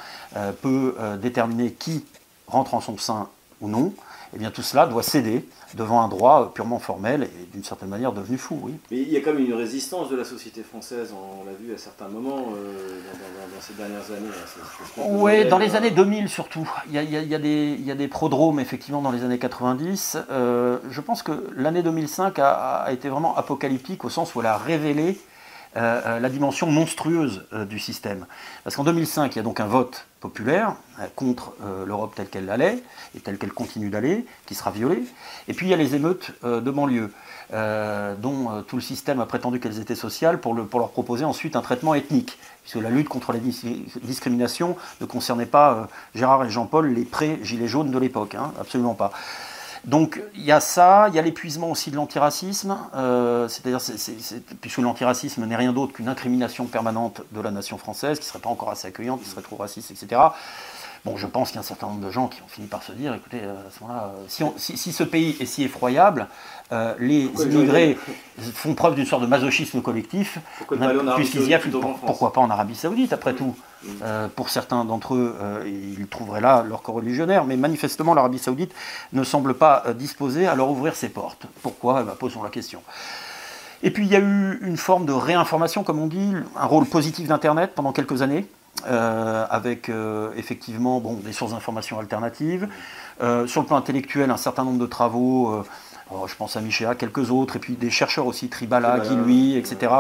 peut 0.63 0.95
déterminer 1.21 1.73
qui 1.73 2.05
rentre 2.47 2.75
en 2.75 2.81
son 2.81 2.97
sein 2.99 3.29
ou 3.61 3.69
non, 3.69 3.93
eh 4.35 4.39
bien 4.39 4.51
tout 4.51 4.63
cela 4.63 4.87
doit 4.87 5.03
céder 5.03 5.45
devant 5.75 6.03
un 6.03 6.09
droit 6.09 6.53
purement 6.55 6.79
formel 6.79 7.25
et 7.25 7.47
d'une 7.53 7.65
certaine 7.65 7.89
manière 7.89 8.13
devenu 8.13 8.39
fou. 8.39 8.59
Oui. 8.63 8.73
Mais 8.91 8.99
il 8.99 9.09
y 9.11 9.17
a 9.17 9.21
quand 9.21 9.33
même 9.33 9.45
une 9.45 9.55
résistance 9.55 10.09
de 10.09 10.17
la 10.17 10.25
société 10.25 10.63
française, 10.63 11.13
on 11.13 11.45
l'a 11.45 11.53
vu 11.53 11.75
à 11.75 11.79
certains 11.79 12.09
moments 12.09 12.53
euh, 12.57 13.01
dans, 13.55 13.61
ces 13.61 13.75
dernières 13.75 14.11
années. 14.11 14.31
Oui, 14.97 15.49
dans 15.49 15.59
les 15.59 15.77
années 15.77 15.91
2000 15.91 16.29
surtout. 16.29 16.69
Il 16.89 16.95
y 16.95 16.99
a, 16.99 17.03
il 17.03 17.29
y 17.29 17.35
a, 17.35 17.39
des, 17.39 17.77
il 17.79 17.85
y 17.85 17.91
a 17.91 17.95
des 17.95 18.09
prodromes 18.09 18.61
effectivement 18.61 19.03
dans 19.03 19.13
les 19.13 19.25
années 19.25 19.39
90. 19.39 20.19
Euh, 20.31 20.79
je 20.91 21.01
pense 21.01 21.23
que 21.23 21.49
l'année 21.57 21.83
2005 21.83 22.39
a, 22.39 22.51
a, 22.51 22.93
été 22.93 23.09
vraiment 23.09 23.37
apocalyptique 23.37 24.05
au 24.05 24.11
sens 24.11 24.35
où 24.35 24.41
elle 24.41 24.47
a 24.47 24.57
révélé 24.57 25.01
euh, 25.11 25.15
euh, 25.15 25.30
la 25.75 26.29
dimension 26.29 26.67
monstrueuse 26.67 27.45
euh, 27.53 27.65
du 27.65 27.79
système. 27.79 28.27
Parce 28.65 28.77
qu'en 28.77 28.85
2005, 28.85 29.35
il 29.35 29.37
y 29.37 29.41
a 29.41 29.43
donc 29.43 29.61
un 29.61 29.67
vote 29.67 30.07
populaire 30.21 30.75
contre 31.17 31.55
l'Europe 31.87 32.13
telle 32.15 32.29
qu'elle 32.29 32.51
allait 32.51 32.83
et 33.17 33.21
telle 33.21 33.39
qu'elle 33.39 33.53
continue 33.53 33.89
d'aller, 33.89 34.27
qui 34.45 34.55
sera 34.55 34.71
violée. 34.71 35.03
Et 35.49 35.55
puis 35.55 35.67
il 35.67 35.71
y 35.71 35.73
a 35.73 35.79
les 35.79 35.95
émeutes 35.95 36.33
de 36.45 36.71
banlieue, 36.71 37.11
dont 37.51 38.63
tout 38.69 38.77
le 38.77 38.83
système 38.83 39.21
a 39.21 39.25
prétendu 39.25 39.61
qu'elles 39.61 39.81
étaient 39.81 39.95
sociales 39.95 40.39
pour, 40.39 40.53
le, 40.53 40.67
pour, 40.67 40.79
leur 40.79 40.91
proposer 40.91 41.25
ensuite 41.25 41.57
un 41.57 41.63
traitement 41.63 41.95
ethnique, 41.95 42.39
puisque 42.63 42.83
la 42.83 42.91
lutte 42.91 43.09
contre 43.09 43.33
les 43.33 43.41
discriminations 44.03 44.77
ne 45.01 45.07
concernait 45.07 45.47
pas 45.47 45.89
Gérard 46.15 46.45
et 46.45 46.51
Jean-Paul, 46.51 46.93
les 46.93 47.07
pré-gilets 47.07 47.67
jaunes 47.67 47.91
de 47.91 47.99
l'époque, 47.99 48.35
hein, 48.35 48.53
absolument 48.61 48.95
pas. 48.95 49.13
Donc 49.85 50.21
il 50.35 50.45
y 50.45 50.53
a 50.53 50.61
ça, 50.61 51.07
il 51.09 51.15
y 51.15 51.19
a 51.19 51.23
l'épuisement 51.23 51.71
aussi 51.71 51.91
de 51.91 51.97
l'antiracisme, 51.97 52.77
euh, 52.95 53.49
c'est-à-dire 53.49 53.81
puisque 54.61 54.79
l'antiracisme 54.79 55.45
n'est 55.47 55.57
rien 55.57 55.73
d'autre 55.73 55.93
qu'une 55.93 56.09
incrimination 56.09 56.67
permanente 56.67 57.23
de 57.33 57.41
la 57.41 57.51
nation 57.51 57.79
française, 57.79 58.19
qui 58.19 58.25
ne 58.25 58.29
serait 58.29 58.41
pas 58.41 58.51
encore 58.51 58.71
assez 58.71 58.89
accueillante, 58.89 59.23
qui 59.23 59.29
serait 59.29 59.43
trop 59.43 59.57
raciste, 59.57 59.91
etc. 59.91 60.21
Bon, 61.07 61.17
je 61.17 61.27
pense 61.27 61.49
qu'il 61.49 61.55
y 61.55 61.59
a 61.59 61.61
un 61.61 61.65
certain 61.65 61.87
nombre 61.87 62.05
de 62.05 62.11
gens 62.11 62.29
qui 62.29 62.43
ont 62.43 62.49
fini 62.49 62.67
par 62.67 62.83
se 62.83 62.93
dire, 62.93 63.15
écoutez, 63.15 63.41
à 63.41 63.71
ce 63.75 63.83
moment-là, 63.83 64.13
si, 64.29 64.77
si, 64.77 64.93
ce 64.93 65.03
pays 65.03 65.35
est 65.41 65.47
si 65.47 65.63
effroyable, 65.63 66.27
les 66.99 67.25
immigrés 67.25 67.97
font 68.53 68.75
preuve 68.75 68.97
d'une 68.97 69.07
sorte 69.07 69.23
de 69.23 69.27
masochisme 69.27 69.81
collectif, 69.81 70.39
puisqu'ils 71.17 71.49
y 71.49 71.55
affluent. 71.55 71.81
Pourquoi 72.05 72.35
pas 72.35 72.43
en 72.43 72.51
Arabie 72.51 72.75
Saoudite, 72.75 73.15
après 73.15 73.33
tout 73.33 73.57
euh, 74.03 74.29
pour 74.29 74.51
certains 74.51 74.85
d'entre 74.85 75.15
eux, 75.15 75.37
euh, 75.41 75.65
ils 75.67 76.07
trouveraient 76.07 76.41
là 76.41 76.65
leur 76.69 76.83
coreligionnaire, 76.83 77.45
mais 77.45 77.57
manifestement 77.57 78.15
l'Arabie 78.15 78.39
saoudite 78.39 78.73
ne 79.13 79.25
semble 79.25 79.55
pas 79.55 79.83
euh, 79.87 79.95
disposée 79.95 80.47
à 80.47 80.55
leur 80.55 80.71
ouvrir 80.71 80.95
ses 80.95 81.09
portes. 81.09 81.47
Pourquoi? 81.63 82.01
Eh 82.03 82.05
ben, 82.05 82.15
Posons 82.19 82.43
la 82.43 82.51
question. 82.51 82.83
Et 83.83 83.91
puis 83.91 84.05
il 84.05 84.13
y 84.13 84.17
a 84.17 84.21
eu 84.21 84.59
une 84.63 84.77
forme 84.77 85.07
de 85.07 85.13
réinformation, 85.13 85.83
comme 85.83 85.99
on 85.99 86.07
dit, 86.07 86.35
un 86.57 86.67
rôle 86.67 86.85
positif 86.85 87.27
d'Internet 87.27 87.73
pendant 87.75 87.93
quelques 87.93 88.21
années, 88.21 88.47
avec 88.85 89.91
effectivement 90.37 91.01
bon, 91.01 91.15
des 91.15 91.33
sources 91.33 91.53
d'information 91.53 91.99
alternatives. 91.99 92.69
sur 93.47 93.63
le 93.63 93.67
plan 93.67 93.77
intellectuel, 93.77 94.31
un 94.31 94.37
certain 94.37 94.65
nombre 94.65 94.79
de 94.79 94.85
travaux 94.85 95.65
Oh, 96.13 96.27
je 96.27 96.35
pense 96.35 96.57
à 96.57 96.61
Michéa, 96.61 96.97
quelques 96.97 97.31
autres, 97.31 97.57
et 97.57 97.59
puis 97.61 97.75
des 97.75 97.91
chercheurs 97.91 98.27
aussi, 98.27 98.49
Tribala, 98.49 98.99
Guillouis, 98.99 99.57
etc., 99.57 99.93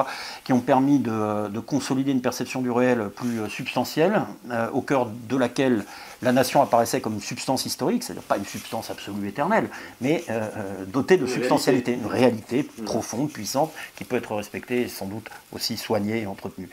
qui 0.42 0.52
ont 0.52 0.60
permis 0.60 0.98
de, 0.98 1.60
consolider 1.60 2.10
une 2.10 2.20
perception 2.20 2.62
du 2.62 2.70
réel 2.70 3.10
plus 3.14 3.40
euh, 3.40 3.48
substantielle, 3.48 4.22
euh, 4.50 4.68
au 4.72 4.80
cœur 4.80 5.06
de 5.06 5.36
laquelle 5.36 5.84
la 6.22 6.32
nation 6.32 6.62
apparaissait 6.62 7.00
comme 7.00 7.14
une 7.14 7.20
substance 7.20 7.64
historique, 7.64 8.02
c'est-à-dire 8.02 8.24
pas 8.24 8.38
une 8.38 8.44
substance 8.44 8.90
absolue 8.90 9.28
éternelle, 9.28 9.68
mais 10.00 10.24
euh, 10.30 10.84
dotée 10.86 11.16
de 11.16 11.26
substantialité, 11.26 11.92
une 11.92 12.06
réalité 12.06 12.68
mm. 12.78 12.84
profonde, 12.84 13.30
puissante, 13.30 13.72
qui 13.94 14.02
peut 14.02 14.16
être 14.16 14.34
respectée 14.34 14.82
et 14.82 14.88
sans 14.88 15.06
doute 15.06 15.28
aussi 15.52 15.76
soignée 15.76 16.22
et 16.22 16.26
entretenue. 16.26 16.70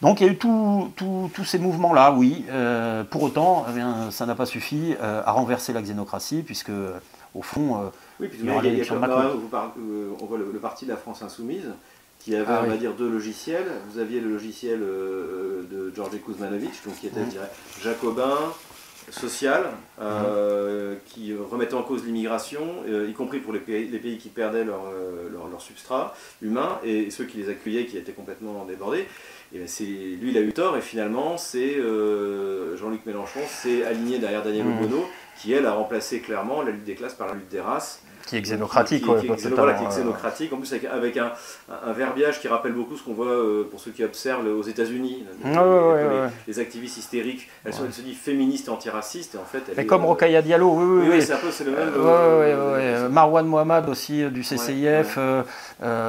Donc 0.00 0.20
il 0.20 0.26
y 0.26 0.30
a 0.30 0.32
eu 0.32 0.36
tous 0.36 1.44
ces 1.44 1.58
mouvements-là, 1.58 2.12
oui. 2.12 2.44
pour 3.10 3.22
autant, 3.22 3.64
eh 3.74 4.12
ça 4.12 4.26
n'a 4.26 4.34
pas 4.34 4.44
suffi 4.44 4.94
à 5.00 5.30
renverser 5.32 5.72
la 5.72 5.80
xénocratie, 5.80 6.42
puisque 6.42 6.72
au 7.34 7.42
fond, 7.42 7.90
oui, 8.20 8.28
puis 8.28 8.38
il 8.40 8.46
y 8.46 8.50
a, 8.50 8.62
il 8.62 8.78
y 8.78 8.88
a, 8.88 8.94
on 8.94 10.26
voit 10.26 10.38
le, 10.38 10.58
parti 10.58 10.84
de 10.84 10.90
la 10.90 10.96
France 10.96 11.22
Insoumise 11.22 11.70
qui 12.20 12.34
avait, 12.34 12.46
ah 12.48 12.62
on 12.64 12.70
va 12.70 12.76
dire, 12.76 12.94
deux 12.94 13.08
logiciels. 13.08 13.66
Vous 13.90 13.98
aviez 13.98 14.20
le 14.20 14.30
logiciel 14.30 14.80
euh, 14.82 15.62
de 15.70 15.92
Georges 15.94 16.18
Kuzmanovic, 16.24 16.72
donc 16.86 16.98
qui 16.98 17.08
était, 17.08 17.20
je 17.24 17.30
dirais, 17.30 17.50
jacobin, 17.82 18.38
social, 19.10 19.64
euh, 20.00 20.94
qui 21.04 21.34
remettait 21.34 21.74
en 21.74 21.82
cause 21.82 22.04
l'immigration, 22.06 22.62
euh, 22.88 23.10
y 23.10 23.12
compris 23.12 23.40
pour 23.40 23.52
les 23.52 23.58
pays, 23.58 23.88
les 23.88 23.98
pays 23.98 24.16
qui 24.16 24.30
perdaient 24.30 24.64
leur, 24.64 24.84
leur, 25.30 25.60
substrat 25.60 26.14
humain, 26.40 26.78
et 26.82 27.10
ceux 27.10 27.24
qui 27.24 27.36
les 27.36 27.50
accueillaient, 27.50 27.84
qui 27.84 27.98
étaient 27.98 28.12
complètement 28.12 28.64
débordés. 28.64 29.06
Et 29.52 29.58
ben, 29.58 29.68
lui, 30.20 30.30
il 30.30 30.38
a 30.38 30.40
eu 30.40 30.52
tort, 30.52 30.76
et 30.78 30.80
finalement, 30.80 31.36
c'est 31.36 31.76
Jean-Luc 32.76 33.04
Mélenchon 33.04 33.40
s'est 33.46 33.84
aligné 33.84 34.18
derrière 34.18 34.42
Daniel 34.42 34.64
mmh. 34.64 34.88
Qui 35.36 35.52
elle 35.52 35.66
a 35.66 35.72
remplacé 35.72 36.20
clairement 36.20 36.62
la 36.62 36.70
lutte 36.70 36.84
des 36.84 36.94
classes 36.94 37.14
par 37.14 37.28
la 37.28 37.34
lutte 37.34 37.48
des 37.50 37.60
races. 37.60 38.00
Qui 38.26 38.36
est 38.36 38.40
xénocratique, 38.40 39.04
qui, 39.04 39.26
qui, 39.26 39.36
qui, 39.36 39.48
voilà, 39.48 39.74
qui 39.74 39.84
est 39.84 39.88
xénocratique, 39.88 40.50
en 40.52 40.56
plus 40.56 40.72
avec, 40.72 41.16
un, 41.18 41.32
un, 41.86 41.92
verbiage 41.92 42.40
qui 42.40 42.48
rappelle 42.48 42.72
beaucoup 42.72 42.96
ce 42.96 43.02
qu'on 43.02 43.12
voit 43.12 43.26
euh, 43.26 43.68
pour 43.70 43.80
ceux 43.80 43.90
qui 43.90 44.02
observent 44.02 44.46
aux 44.46 44.62
États-Unis. 44.62 45.24
les, 46.48 46.58
activistes 46.58 46.96
hystériques, 46.96 47.50
elles, 47.66 47.74
sont, 47.74 47.90
se 47.92 48.00
disent 48.00 48.16
féministes 48.16 48.68
et 48.68 48.70
antiracistes, 48.70 49.34
et 49.34 49.38
en 49.38 49.44
fait. 49.44 49.62
Mais 49.76 49.84
comme 49.84 50.06
euh, 50.06 50.40
Diallo, 50.40 50.70
oui, 50.70 51.02
oui. 51.02 51.08
oui, 51.12 51.22
c'est 51.22 51.34
un 51.34 51.36
peu 51.36 51.48
le 51.64 51.70
même. 51.70 51.92
Euh, 51.96 53.08
Marwan 53.10 53.46
Mohamed 53.46 53.90
aussi 53.90 54.24
du 54.30 54.42
CCIF, 54.42 55.18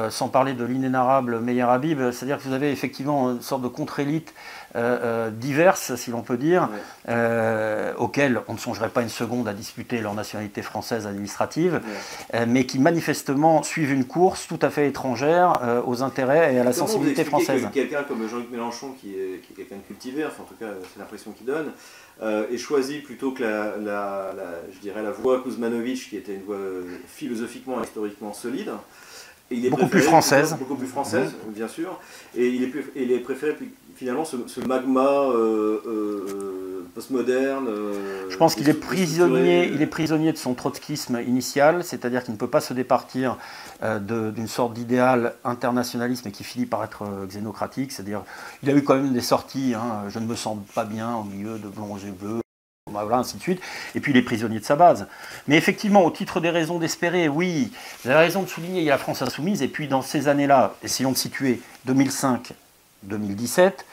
sans 0.08 0.28
parler 0.28 0.54
de 0.54 0.64
l'inénarrable 0.64 1.40
Meyer 1.40 1.62
Habib, 1.62 2.00
c'est-à-dire 2.12 2.38
que 2.38 2.44
vous 2.44 2.54
avez 2.54 2.70
effectivement 2.70 3.32
une 3.32 3.42
sorte 3.42 3.60
de 3.60 3.68
contre-élite 3.68 4.32
euh, 4.76 4.98
euh, 5.02 5.30
diverses, 5.30 5.94
si 5.94 6.10
l'on 6.10 6.20
peut 6.20 6.36
dire, 6.36 6.68
euh, 7.08 7.94
auxquelles 7.96 8.42
on 8.46 8.52
ne 8.52 8.58
songerait 8.58 8.90
pas 8.90 9.00
une 9.00 9.08
seconde 9.08 9.48
à 9.48 9.54
disputer 9.54 10.00
leur 10.00 10.12
nationalité 10.12 10.60
française 10.60 11.06
administrative, 11.06 11.80
mais 12.46 12.66
qui 12.66 12.78
manifestement 12.78 13.62
suivent 13.62 13.92
une 13.92 14.04
course 14.04 14.46
tout 14.46 14.58
à 14.60 14.70
fait 14.70 14.88
étrangère 14.88 15.82
aux 15.86 16.02
intérêts 16.02 16.54
et 16.54 16.58
à 16.58 16.64
la 16.64 16.72
sensibilité 16.72 17.24
française. 17.24 17.66
Quelqu'un 17.72 18.02
comme 18.02 18.28
Jean-Luc 18.28 18.50
Mélenchon, 18.50 18.92
qui 19.00 19.14
est, 19.14 19.40
quelqu'un 19.56 19.76
de 19.76 19.82
cultivé, 19.82 20.24
enfin 20.26 20.42
en 20.42 20.46
tout 20.46 20.54
cas 20.58 20.72
c'est 20.92 20.98
l'impression 20.98 21.32
qu'il 21.32 21.46
donne, 21.46 21.72
est 22.22 22.58
choisi 22.58 22.98
plutôt 22.98 23.32
que 23.32 23.42
la, 23.42 24.34
je 24.72 24.78
dirais 24.80 25.02
la 25.02 25.10
voie 25.10 25.42
Kuzmanovic, 25.42 26.10
qui 26.10 26.16
était 26.16 26.34
une 26.34 26.44
voie 26.44 26.58
philosophiquement, 27.06 27.82
historiquement 27.82 28.34
solide. 28.34 28.72
Et 29.50 29.54
il 29.54 29.66
est 29.66 29.70
beaucoup 29.70 29.86
plus 29.86 30.02
française. 30.02 30.56
Beaucoup 30.58 30.74
plus 30.74 30.88
française, 30.88 31.32
bien 31.46 31.68
sûr. 31.68 32.00
Et 32.36 32.48
il 32.48 32.64
est, 32.64 32.72
il 32.96 33.12
est 33.12 33.20
préféré 33.20 33.56
finalement 33.96 34.24
ce, 34.24 34.60
magma 34.60 35.00
euh, 35.00 35.80
euh, 35.86 36.86
postmoderne. 36.94 37.66
Euh, 37.68 38.30
je 38.30 38.36
pense 38.36 38.54
qu'il 38.54 38.68
est 38.68 38.74
prisonnier, 38.74 39.70
il 39.72 39.80
est 39.80 39.86
prisonnier 39.86 40.32
de 40.32 40.36
son 40.36 40.54
trotskisme 40.54 41.20
initial, 41.26 41.82
c'est-à-dire 41.82 42.22
qu'il 42.22 42.34
ne 42.34 42.38
peut 42.38 42.50
pas 42.50 42.60
se 42.60 42.74
départir 42.74 43.36
d'une 44.00 44.48
sorte 44.48 44.74
d'idéal 44.74 45.34
internationalisme 45.44 46.30
qui 46.30 46.44
finit 46.44 46.66
par 46.66 46.84
être 46.84 47.04
xénocratique. 47.26 47.92
C'est-à-dire, 47.92 48.22
il 48.62 48.70
a 48.70 48.74
eu 48.74 48.82
quand 48.82 48.94
même 48.94 49.12
des 49.12 49.20
sorties. 49.20 49.74
Hein, 49.74 50.04
je 50.08 50.18
ne 50.18 50.26
me 50.26 50.34
sens 50.34 50.58
pas 50.74 50.84
bien 50.84 51.14
au 51.14 51.24
milieu 51.24 51.58
de 51.58 51.68
blonds 51.68 51.98
et 51.98 52.10
bleus. 52.10 52.40
Voilà, 52.90 53.16
ainsi 53.16 53.36
de 53.36 53.42
suite. 53.42 53.60
Et 53.94 54.00
puis 54.00 54.12
il 54.12 54.16
est 54.16 54.22
prisonnier 54.22 54.60
de 54.60 54.64
sa 54.64 54.76
base. 54.76 55.08
Mais 55.48 55.56
effectivement, 55.56 56.04
au 56.04 56.10
titre 56.10 56.40
des 56.40 56.50
raisons 56.50 56.78
d'espérer, 56.78 57.28
oui, 57.28 57.72
vous 58.02 58.10
avez 58.10 58.20
raison 58.20 58.42
de 58.42 58.48
souligner, 58.48 58.80
il 58.80 58.84
y 58.84 58.90
a 58.90 58.94
la 58.94 58.98
France 58.98 59.22
insoumise, 59.22 59.60
et 59.60 59.68
puis 59.68 59.88
dans 59.88 60.02
ces 60.02 60.28
années-là, 60.28 60.74
essayons 60.82 61.12
de 61.12 61.16
situer 61.16 61.60
2005 61.84 62.54
2017, 63.04 63.84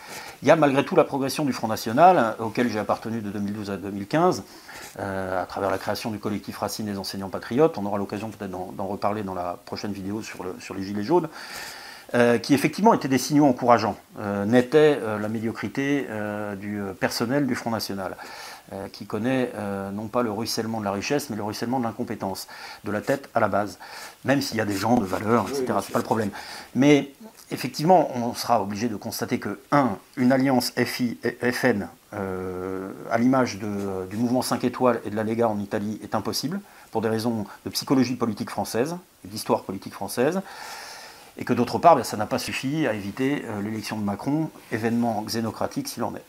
il 0.43 0.47
y 0.47 0.51
a 0.51 0.55
malgré 0.55 0.83
tout 0.83 0.95
la 0.95 1.05
progression 1.05 1.45
du 1.45 1.53
Front 1.53 1.67
National, 1.67 2.35
auquel 2.39 2.69
j'ai 2.69 2.79
appartenu 2.79 3.21
de 3.21 3.29
2012 3.29 3.71
à 3.71 3.77
2015, 3.77 4.43
euh, 4.99 5.41
à 5.41 5.45
travers 5.45 5.71
la 5.71 5.77
création 5.77 6.11
du 6.11 6.19
collectif 6.19 6.57
Racine 6.57 6.85
des 6.85 6.97
enseignants 6.97 7.29
patriotes. 7.29 7.77
On 7.77 7.85
aura 7.85 7.97
l'occasion 7.97 8.29
peut-être 8.29 8.51
d'en 8.51 8.85
reparler 8.85 9.23
dans 9.23 9.33
la 9.33 9.57
prochaine 9.65 9.93
vidéo 9.93 10.21
sur, 10.21 10.43
le, 10.43 10.55
sur 10.59 10.75
les 10.75 10.83
Gilets 10.83 11.03
jaunes. 11.03 11.29
Euh, 12.15 12.37
qui 12.37 12.53
effectivement 12.53 12.93
étaient 12.93 13.07
des 13.07 13.17
signaux 13.17 13.45
encourageants, 13.45 13.95
euh, 14.19 14.45
n'était 14.45 14.99
la 14.99 15.29
médiocrité 15.29 16.05
du 16.59 16.79
personnel 16.99 17.47
du 17.47 17.55
Front 17.55 17.71
National, 17.71 18.17
qui 18.91 19.05
connaît 19.05 19.51
non 19.93 20.07
pas 20.07 20.21
le 20.21 20.31
ruissellement 20.31 20.79
de 20.79 20.85
la 20.85 20.91
richesse, 20.91 21.29
mais 21.29 21.37
le 21.37 21.43
ruissellement 21.43 21.79
de 21.79 21.85
l'incompétence, 21.85 22.47
de 22.83 22.91
la 22.91 23.01
tête 23.01 23.29
à 23.33 23.39
la 23.39 23.47
base, 23.47 23.79
même 24.25 24.41
s'il 24.41 24.57
y 24.57 24.61
a 24.61 24.65
des 24.65 24.75
gens 24.75 24.97
de 24.97 25.05
valeur, 25.05 25.47
etc., 25.49 25.73
c'est 25.81 25.91
pas 25.91 25.99
le 25.99 26.05
problème. 26.05 26.29
Mais 26.75 27.13
effectivement, 27.53 28.11
on 28.17 28.33
sera 28.33 28.61
obligé 28.61 28.89
de 28.89 28.95
constater 28.95 29.39
que, 29.39 29.59
un, 29.71 29.97
une 30.17 30.31
alliance 30.31 30.73
FI-FN, 30.75 31.87
euh, 32.13 32.91
à 33.09 33.17
l'image 33.17 33.59
du 33.59 34.17
mouvement 34.17 34.41
5 34.41 34.63
étoiles 34.63 34.99
et 35.05 35.09
de 35.09 35.15
la 35.15 35.23
Lega 35.23 35.47
en 35.47 35.59
Italie, 35.59 35.99
est 36.03 36.15
impossible, 36.15 36.59
pour 36.91 37.01
des 37.01 37.09
raisons 37.09 37.45
de 37.65 37.69
psychologie 37.69 38.15
politique 38.15 38.49
française, 38.49 38.95
d'histoire 39.23 39.63
politique 39.63 39.93
française, 39.93 40.41
et 41.37 41.45
que 41.45 41.53
d'autre 41.53 41.79
part, 41.79 41.95
ben, 41.95 42.03
ça 42.03 42.17
n'a 42.17 42.25
pas 42.25 42.39
suffi 42.39 42.85
à 42.87 42.93
éviter 42.93 43.43
euh, 43.45 43.61
l'élection 43.61 43.97
de 43.97 44.03
Macron, 44.03 44.49
événement 44.71 45.23
xénocratique 45.23 45.87
s'il 45.87 46.03
en 46.03 46.15
est. 46.15 46.23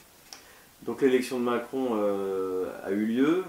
Donc 0.83 1.01
l'élection 1.01 1.39
de 1.39 1.45
Macron 1.45 1.89
euh, 1.93 2.67
a 2.87 2.91
eu 2.91 3.07
lieu, 3.07 3.45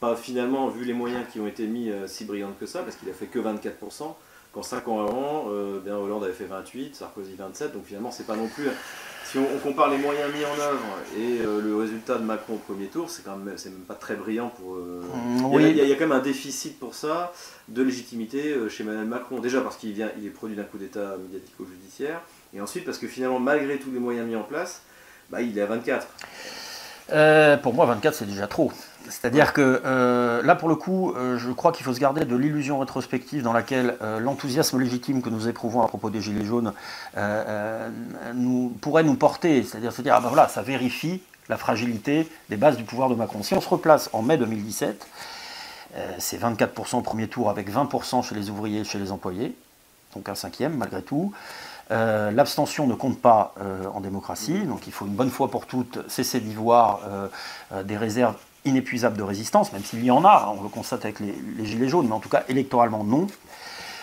pas 0.00 0.16
finalement, 0.16 0.68
vu 0.68 0.84
les 0.84 0.92
moyens 0.92 1.24
qui 1.32 1.40
ont 1.40 1.46
été 1.46 1.66
mis, 1.66 1.90
si 2.06 2.26
brillante 2.26 2.58
que 2.60 2.66
ça, 2.66 2.82
parce 2.82 2.96
qu'il 2.96 3.08
a 3.08 3.14
fait 3.14 3.26
que 3.26 3.38
24%. 3.38 4.14
Quand 4.54 4.62
5 4.62 4.86
ans 4.86 5.04
avant, 5.04 5.46
euh, 5.48 5.80
bien 5.80 5.96
Hollande 5.96 6.22
avait 6.22 6.32
fait 6.32 6.44
28, 6.44 6.94
Sarkozy 6.94 7.34
27, 7.36 7.72
donc 7.72 7.86
finalement 7.86 8.12
c'est 8.12 8.24
pas 8.26 8.36
non 8.36 8.46
plus. 8.46 8.68
Si 9.24 9.36
on, 9.38 9.58
compare 9.58 9.90
les 9.90 9.98
moyens 9.98 10.32
mis 10.32 10.44
en 10.44 10.56
œuvre 10.62 10.84
et 11.18 11.40
euh, 11.40 11.60
le 11.60 11.76
résultat 11.76 12.18
de 12.18 12.22
Macron 12.22 12.54
au 12.54 12.58
premier 12.58 12.86
tour, 12.86 13.10
c'est 13.10 13.24
quand 13.24 13.36
même, 13.36 13.54
c'est 13.56 13.70
même 13.70 13.80
pas 13.80 13.94
très 13.94 14.14
brillant 14.14 14.50
pour. 14.50 14.76
Euh, 14.76 15.02
il, 15.58 15.76
y 15.76 15.92
a, 15.92 15.94
quand 15.96 16.06
même 16.06 16.12
un 16.12 16.20
déficit 16.20 16.78
pour 16.78 16.94
ça 16.94 17.32
de 17.66 17.82
légitimité 17.82 18.54
chez 18.68 18.84
Emmanuel 18.84 19.06
Macron. 19.06 19.40
Déjà 19.40 19.60
parce 19.60 19.76
qu'il 19.76 19.92
vient, 19.92 20.10
il 20.18 20.26
est 20.26 20.30
produit 20.30 20.54
d'un 20.54 20.62
coup 20.62 20.78
d'État 20.78 21.16
médiatico-judiciaire, 21.20 22.20
et 22.54 22.60
ensuite 22.60 22.84
parce 22.84 22.98
que 22.98 23.08
finalement, 23.08 23.40
malgré 23.40 23.78
tous 23.78 23.90
les 23.90 23.98
moyens 23.98 24.28
mis 24.28 24.36
en 24.36 24.44
place, 24.44 24.82
bah, 25.30 25.42
il 25.42 25.58
est 25.58 25.62
à 25.62 25.66
24. 25.66 26.06
pour 27.60 27.74
moi, 27.74 27.86
24, 27.86 28.14
c'est 28.14 28.26
déjà 28.26 28.46
trop. 28.46 28.70
C'est-à-dire 29.10 29.52
que 29.52 29.82
euh, 29.84 30.42
là, 30.42 30.54
pour 30.54 30.68
le 30.68 30.76
coup, 30.76 31.12
euh, 31.12 31.38
je 31.38 31.50
crois 31.50 31.72
qu'il 31.72 31.84
faut 31.84 31.94
se 31.94 32.00
garder 32.00 32.24
de 32.24 32.36
l'illusion 32.36 32.78
rétrospective 32.78 33.42
dans 33.42 33.52
laquelle 33.52 33.96
euh, 34.02 34.18
l'enthousiasme 34.18 34.78
légitime 34.78 35.22
que 35.22 35.30
nous 35.30 35.48
éprouvons 35.48 35.82
à 35.82 35.88
propos 35.88 36.10
des 36.10 36.20
Gilets 36.20 36.44
jaunes 36.44 36.72
pourrait 38.80 39.04
nous 39.04 39.14
porter. 39.14 39.62
C'est-à-dire 39.62 39.92
se 39.92 40.02
dire, 40.02 40.14
ah 40.14 40.20
ben 40.20 40.28
voilà, 40.28 40.48
ça 40.48 40.62
vérifie 40.62 41.22
la 41.48 41.56
fragilité 41.56 42.28
des 42.48 42.56
bases 42.56 42.76
du 42.76 42.84
pouvoir 42.84 43.08
de 43.08 43.14
Macron. 43.14 43.42
Si 43.42 43.54
on 43.54 43.60
se 43.60 43.68
replace 43.68 44.08
en 44.12 44.22
mai 44.22 44.38
2017, 44.38 45.06
c'est 46.18 46.40
24% 46.40 46.96
au 46.96 47.00
premier 47.02 47.28
tour 47.28 47.50
avec 47.50 47.70
20% 47.70 48.26
chez 48.26 48.34
les 48.34 48.50
ouvriers 48.50 48.80
et 48.80 48.84
chez 48.84 48.98
les 48.98 49.12
employés, 49.12 49.54
donc 50.14 50.28
un 50.28 50.34
cinquième 50.34 50.76
malgré 50.76 51.02
tout. 51.02 51.32
L'abstention 51.90 52.86
ne 52.86 52.94
compte 52.94 53.20
pas 53.20 53.54
en 53.92 54.00
démocratie, 54.00 54.64
donc 54.64 54.86
il 54.86 54.92
faut 54.92 55.04
une 55.04 55.14
bonne 55.14 55.30
fois 55.30 55.50
pour 55.50 55.66
toutes 55.66 55.98
cesser 56.08 56.40
d'y 56.40 56.54
voir 56.54 57.00
des 57.84 57.96
réserves 57.98 58.36
inépuisable 58.64 59.16
de 59.16 59.22
résistance, 59.22 59.72
même 59.72 59.84
s'il 59.84 60.04
y 60.04 60.10
en 60.10 60.24
a, 60.24 60.52
on 60.58 60.62
le 60.62 60.68
constate 60.68 61.04
avec 61.04 61.20
les, 61.20 61.34
Gilets 61.64 61.88
jaunes, 61.88 62.06
mais 62.06 62.14
en 62.14 62.20
tout 62.20 62.28
cas 62.28 62.44
électoralement 62.48 63.04
non. 63.04 63.26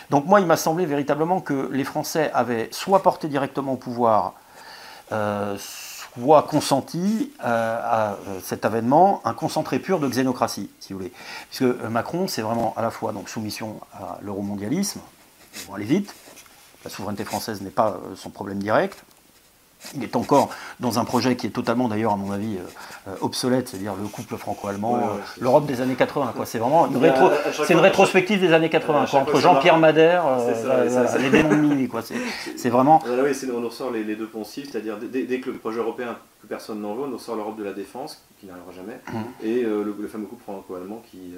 Donc 0.09 0.25
moi, 0.25 0.39
il 0.39 0.45
m'a 0.45 0.57
semblé 0.57 0.85
véritablement 0.85 1.39
que 1.39 1.69
les 1.71 1.83
Français 1.83 2.31
avaient 2.33 2.67
soit 2.71 3.01
porté 3.01 3.27
directement 3.27 3.73
au 3.73 3.77
pouvoir, 3.77 4.33
euh, 5.11 5.57
voit 6.17 6.43
consenti 6.43 7.31
à 7.39 8.17
cet 8.43 8.65
avènement 8.65 9.21
un 9.23 9.33
concentré 9.33 9.79
pur 9.79 9.99
de 9.99 10.09
xénocratie, 10.09 10.69
si 10.79 10.91
vous 10.91 10.99
voulez. 10.99 11.13
Puisque 11.49 11.63
Macron, 11.63 12.27
c'est 12.27 12.41
vraiment 12.41 12.73
à 12.75 12.81
la 12.81 12.91
fois 12.91 13.13
soumission 13.27 13.79
à 13.93 14.19
l'euromondialisme, 14.21 14.99
on 15.67 15.71
va 15.71 15.77
aller 15.77 15.85
vite, 15.85 16.13
la 16.83 16.89
souveraineté 16.89 17.23
française 17.23 17.61
n'est 17.61 17.69
pas 17.69 17.97
son 18.15 18.29
problème 18.29 18.59
direct, 18.59 19.03
il 19.95 20.03
est 20.03 20.15
encore 20.15 20.49
dans 20.79 20.99
un 20.99 21.05
projet 21.05 21.35
qui 21.35 21.47
est 21.47 21.51
totalement, 21.51 21.87
d'ailleurs, 21.87 22.13
à 22.13 22.15
mon 22.15 22.31
avis, 22.31 22.57
euh, 22.57 23.15
obsolète, 23.21 23.69
c'est-à-dire 23.69 23.95
le 23.95 24.07
couple 24.07 24.37
franco-allemand, 24.37 24.97
euh, 24.97 25.01
l'Europe 25.39 25.65
des 25.65 25.81
années 25.81 25.95
80. 25.95 26.33
C'est 26.45 26.59
vraiment 26.59 26.87
une, 26.87 26.97
rétro, 26.97 27.29
c'est 27.65 27.73
une 27.73 27.79
rétrospective 27.79 28.39
des 28.39 28.53
années 28.53 28.69
80, 28.69 29.05
entre 29.13 29.39
Jean-Pierre 29.39 29.77
Madère, 29.77 30.25
euh, 30.27 31.17
les 31.19 31.29
démons 31.29 31.49
de 31.49 31.55
minuit. 31.55 31.89
C'est 32.55 32.69
vraiment. 32.69 33.01
oui, 33.05 33.31
on 33.53 33.59
nous 33.59 33.69
ressort 33.69 33.91
les, 33.91 34.15
deux 34.15 34.27
poncifs, 34.27 34.71
c'est-à-dire 34.71 34.97
dès, 34.97 35.39
que 35.39 35.49
le 35.49 35.57
projet 35.57 35.79
européen, 35.79 36.17
plus 36.39 36.47
personne 36.47 36.81
n'en 36.81 36.95
veut, 36.95 37.03
on 37.03 37.07
nous 37.07 37.17
ressort 37.17 37.35
l'Europe 37.35 37.57
de 37.57 37.63
la 37.63 37.73
défense, 37.73 38.23
qui 38.39 38.45
n'arrivera 38.45 38.71
jamais, 38.71 38.99
mmh. 39.11 39.45
et 39.45 39.61
le, 39.63 40.07
fameux 40.07 40.25
couple 40.25 40.43
franco-allemand, 40.43 41.01
qui, 41.09 41.33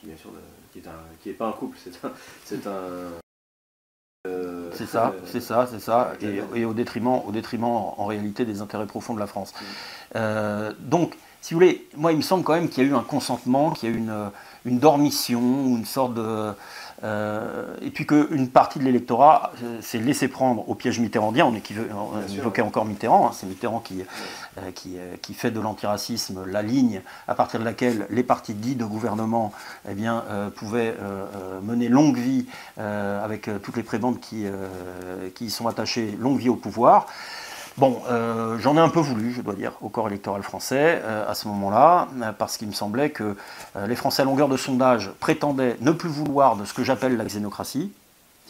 qui, 0.00 0.06
bien 0.06 0.16
sûr, 0.16 0.30
qui 0.72 1.30
est, 1.30 1.32
pas 1.32 1.46
un 1.46 1.52
couple, 1.52 1.78
c'est 2.44 2.66
un 2.66 2.70
euh, 4.26 4.57
c'est 4.78 4.86
ça, 4.86 5.12
c'est 5.26 5.40
ça, 5.40 5.68
c'est 5.70 5.80
ça, 5.80 6.12
et, 6.54 6.64
au, 6.64 6.72
détriment, 6.72 7.20
au 7.26 7.32
détriment 7.32 7.64
en, 7.64 8.06
réalité 8.06 8.44
des 8.44 8.60
intérêts 8.60 8.86
profonds 8.86 9.14
de 9.14 9.20
la 9.20 9.26
France. 9.26 9.52
Euh, 10.16 10.72
donc, 10.78 11.16
si 11.40 11.54
vous 11.54 11.60
voulez, 11.60 11.86
moi 11.96 12.12
il 12.12 12.18
me 12.18 12.22
semble 12.22 12.44
quand 12.44 12.54
même 12.54 12.68
qu'il 12.68 12.84
y 12.84 12.86
a 12.86 12.90
eu 12.90 12.94
un 12.94 13.02
consentement, 13.02 13.70
qu'il 13.70 13.88
y 13.88 13.92
a 13.92 13.94
eu 13.94 13.98
une, 13.98 14.30
une 14.64 14.78
dormition, 14.78 15.40
une 15.40 15.84
sorte 15.84 16.14
de, 16.14 16.52
euh, 17.04 17.76
et 17.80 17.90
puis 17.90 18.06
qu'une 18.06 18.48
partie 18.48 18.80
de 18.80 18.84
l'électorat 18.84 19.52
euh, 19.62 19.80
s'est 19.80 19.98
laissé 19.98 20.26
prendre 20.26 20.68
au 20.68 20.74
piège 20.74 20.98
mitterrandien. 20.98 21.46
On, 21.46 21.54
évoquait 22.34 22.62
encore 22.62 22.84
Mitterrand, 22.84 23.28
hein, 23.28 23.30
c'est 23.32 23.46
Mitterrand 23.46 23.78
qui, 23.78 24.02
euh, 24.58 25.16
qui, 25.22 25.34
fait 25.34 25.52
de 25.52 25.60
l'antiracisme 25.60 26.44
la 26.44 26.62
ligne 26.62 27.02
à 27.28 27.34
partir 27.34 27.60
de 27.60 27.64
laquelle 27.64 28.06
les 28.10 28.24
partis 28.24 28.54
dits 28.54 28.74
de 28.74 28.84
gouvernement 28.84 29.52
eh 29.88 29.94
bien, 29.94 30.24
pouvaient 30.56 30.96
mener 31.62 31.88
longue 31.88 32.18
vie 32.18 32.46
avec 32.76 33.48
toutes 33.62 33.76
les 33.76 33.82
prébendes 33.82 34.18
qui, 34.18 34.46
qui 35.34 35.46
y 35.46 35.50
sont 35.50 35.68
attachées, 35.68 36.16
longue 36.18 36.38
vie 36.38 36.48
au 36.48 36.56
pouvoir. 36.56 37.06
Bon, 37.78 38.02
euh, 38.10 38.58
j'en 38.58 38.76
ai 38.76 38.80
un 38.80 38.88
peu 38.88 38.98
voulu, 38.98 39.32
je 39.32 39.40
dois 39.40 39.54
dire, 39.54 39.70
au 39.82 39.88
corps 39.88 40.08
électoral 40.08 40.42
français 40.42 41.00
euh, 41.04 41.30
à 41.30 41.34
ce 41.36 41.46
moment-là, 41.46 42.08
euh, 42.20 42.32
parce 42.32 42.56
qu'il 42.56 42.66
me 42.66 42.72
semblait 42.72 43.10
que 43.10 43.36
les 43.86 43.94
Français 43.94 44.22
à 44.22 44.24
longueur 44.24 44.48
de 44.48 44.56
sondage 44.56 45.12
prétendaient 45.20 45.76
ne 45.80 45.92
plus 45.92 46.08
vouloir 46.08 46.56
de 46.56 46.64
ce 46.64 46.74
que 46.74 46.82
j'appelle 46.82 47.16
la 47.16 47.24
xénocratie, 47.24 47.92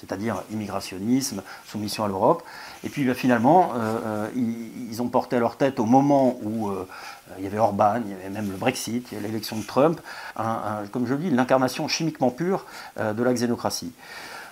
c'est-à-dire 0.00 0.42
immigrationnisme, 0.50 1.42
soumission 1.66 2.04
à 2.04 2.08
l'Europe. 2.08 2.42
Et 2.84 2.88
puis 2.88 3.04
bah, 3.04 3.12
finalement, 3.12 3.72
ils, 4.34 5.02
ont 5.02 5.08
porté 5.08 5.36
à 5.36 5.40
leur 5.40 5.56
tête 5.56 5.78
au 5.78 5.84
moment 5.84 6.38
où 6.42 6.70
il 7.36 7.44
y 7.44 7.46
avait 7.46 7.58
Orban, 7.58 8.00
il 8.06 8.12
y 8.12 8.14
avait 8.14 8.30
même 8.30 8.50
le 8.50 8.56
Brexit, 8.56 9.06
il 9.12 9.16
y 9.16 9.18
a 9.18 9.20
l'élection 9.20 9.56
de 9.58 9.64
Trump, 9.64 10.00
comme 10.92 11.06
je 11.06 11.14
le 11.14 11.18
dis, 11.18 11.30
l'incarnation 11.30 11.86
chimiquement 11.88 12.30
pure 12.30 12.64
de 12.96 13.22
la 13.22 13.34
xénocratie. 13.34 13.92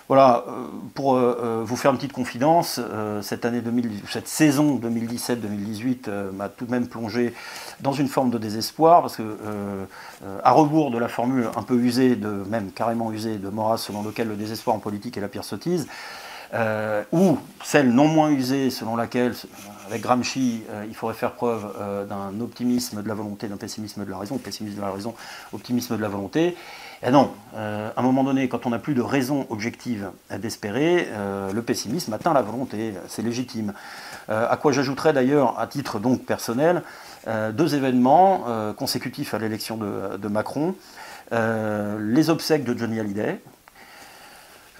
Voilà, 0.07 0.45
euh, 0.47 0.67
pour 0.93 1.15
euh, 1.15 1.37
euh, 1.43 1.63
vous 1.65 1.75
faire 1.75 1.91
une 1.91 1.97
petite 1.97 2.13
confidence, 2.13 2.79
cette, 3.21 3.43
année 3.43 3.61
cette 4.09 4.27
saison 4.27 4.79
2017-2018 4.81 6.31
m'a 6.31 6.47
tout 6.47 6.65
de 6.65 6.71
même 6.71 6.87
plongé 6.87 7.33
dans 7.81 7.91
une 7.91 8.07
forme 8.07 8.29
de 8.29 8.37
désespoir, 8.37 9.01
parce 9.01 9.17
que, 9.17 9.37
à 10.43 10.51
rebours 10.51 10.91
de 10.91 10.97
la 10.97 11.09
formule 11.09 11.49
un 11.55 11.63
peu 11.63 11.75
usée, 11.75 12.15
de, 12.15 12.29
même 12.49 12.71
carrément 12.71 13.11
usée, 13.11 13.37
de 13.37 13.49
Maurras, 13.49 13.77
selon 13.77 14.01
lequel 14.01 14.29
le 14.29 14.35
désespoir 14.35 14.75
en 14.75 14.79
politique 14.79 15.17
est 15.17 15.21
la 15.21 15.27
pire 15.27 15.43
sottise, 15.43 15.87
ou 17.11 17.37
celle 17.63 17.91
non 17.91 18.07
moins 18.07 18.29
usée 18.29 18.69
selon 18.69 18.95
laquelle, 18.95 19.35
avec 19.87 20.01
Gramsci, 20.01 20.63
il 20.87 20.95
faudrait 20.95 21.15
faire 21.15 21.33
preuve 21.33 22.07
d'un 22.09 22.39
optimisme 22.39 23.03
de 23.03 23.07
la 23.07 23.13
volonté, 23.13 23.47
d'un 23.47 23.57
pessimisme 23.57 24.05
de 24.05 24.09
la 24.09 24.17
raison, 24.17 24.37
pessimisme 24.37 24.77
de 24.77 24.81
la 24.81 24.91
raison, 24.91 25.13
optimisme 25.53 25.97
de 25.97 26.01
la 26.01 26.09
volonté. 26.09 26.55
Et 27.03 27.11
non, 27.11 27.31
euh, 27.55 27.89
à 27.95 27.99
un 27.99 28.03
moment 28.03 28.23
donné, 28.23 28.49
quand 28.49 28.65
on 28.65 28.71
n'a 28.71 28.79
plus 28.79 28.95
de 28.95 29.01
raison 29.01 29.45
objective 29.49 30.09
d'espérer, 30.35 31.07
euh, 31.11 31.53
le 31.53 31.61
pessimisme 31.61 32.11
atteint 32.13 32.33
la 32.33 32.41
volonté, 32.41 32.93
c'est 33.07 33.21
légitime. 33.21 33.73
Euh, 34.29 34.47
à 34.49 34.57
quoi 34.57 34.71
j'ajouterais 34.71 35.13
d'ailleurs, 35.13 35.59
à 35.59 35.67
titre 35.67 35.99
donc 35.99 36.25
personnel, 36.25 36.81
deux 37.51 37.75
événements 37.75 38.45
consécutifs 38.77 39.33
à 39.33 39.37
l'élection 39.37 39.75
de, 39.75 40.27
Macron. 40.29 40.75
les 41.29 42.29
obsèques 42.29 42.63
de 42.63 42.77
Johnny 42.77 43.01
Hallyday, 43.01 43.41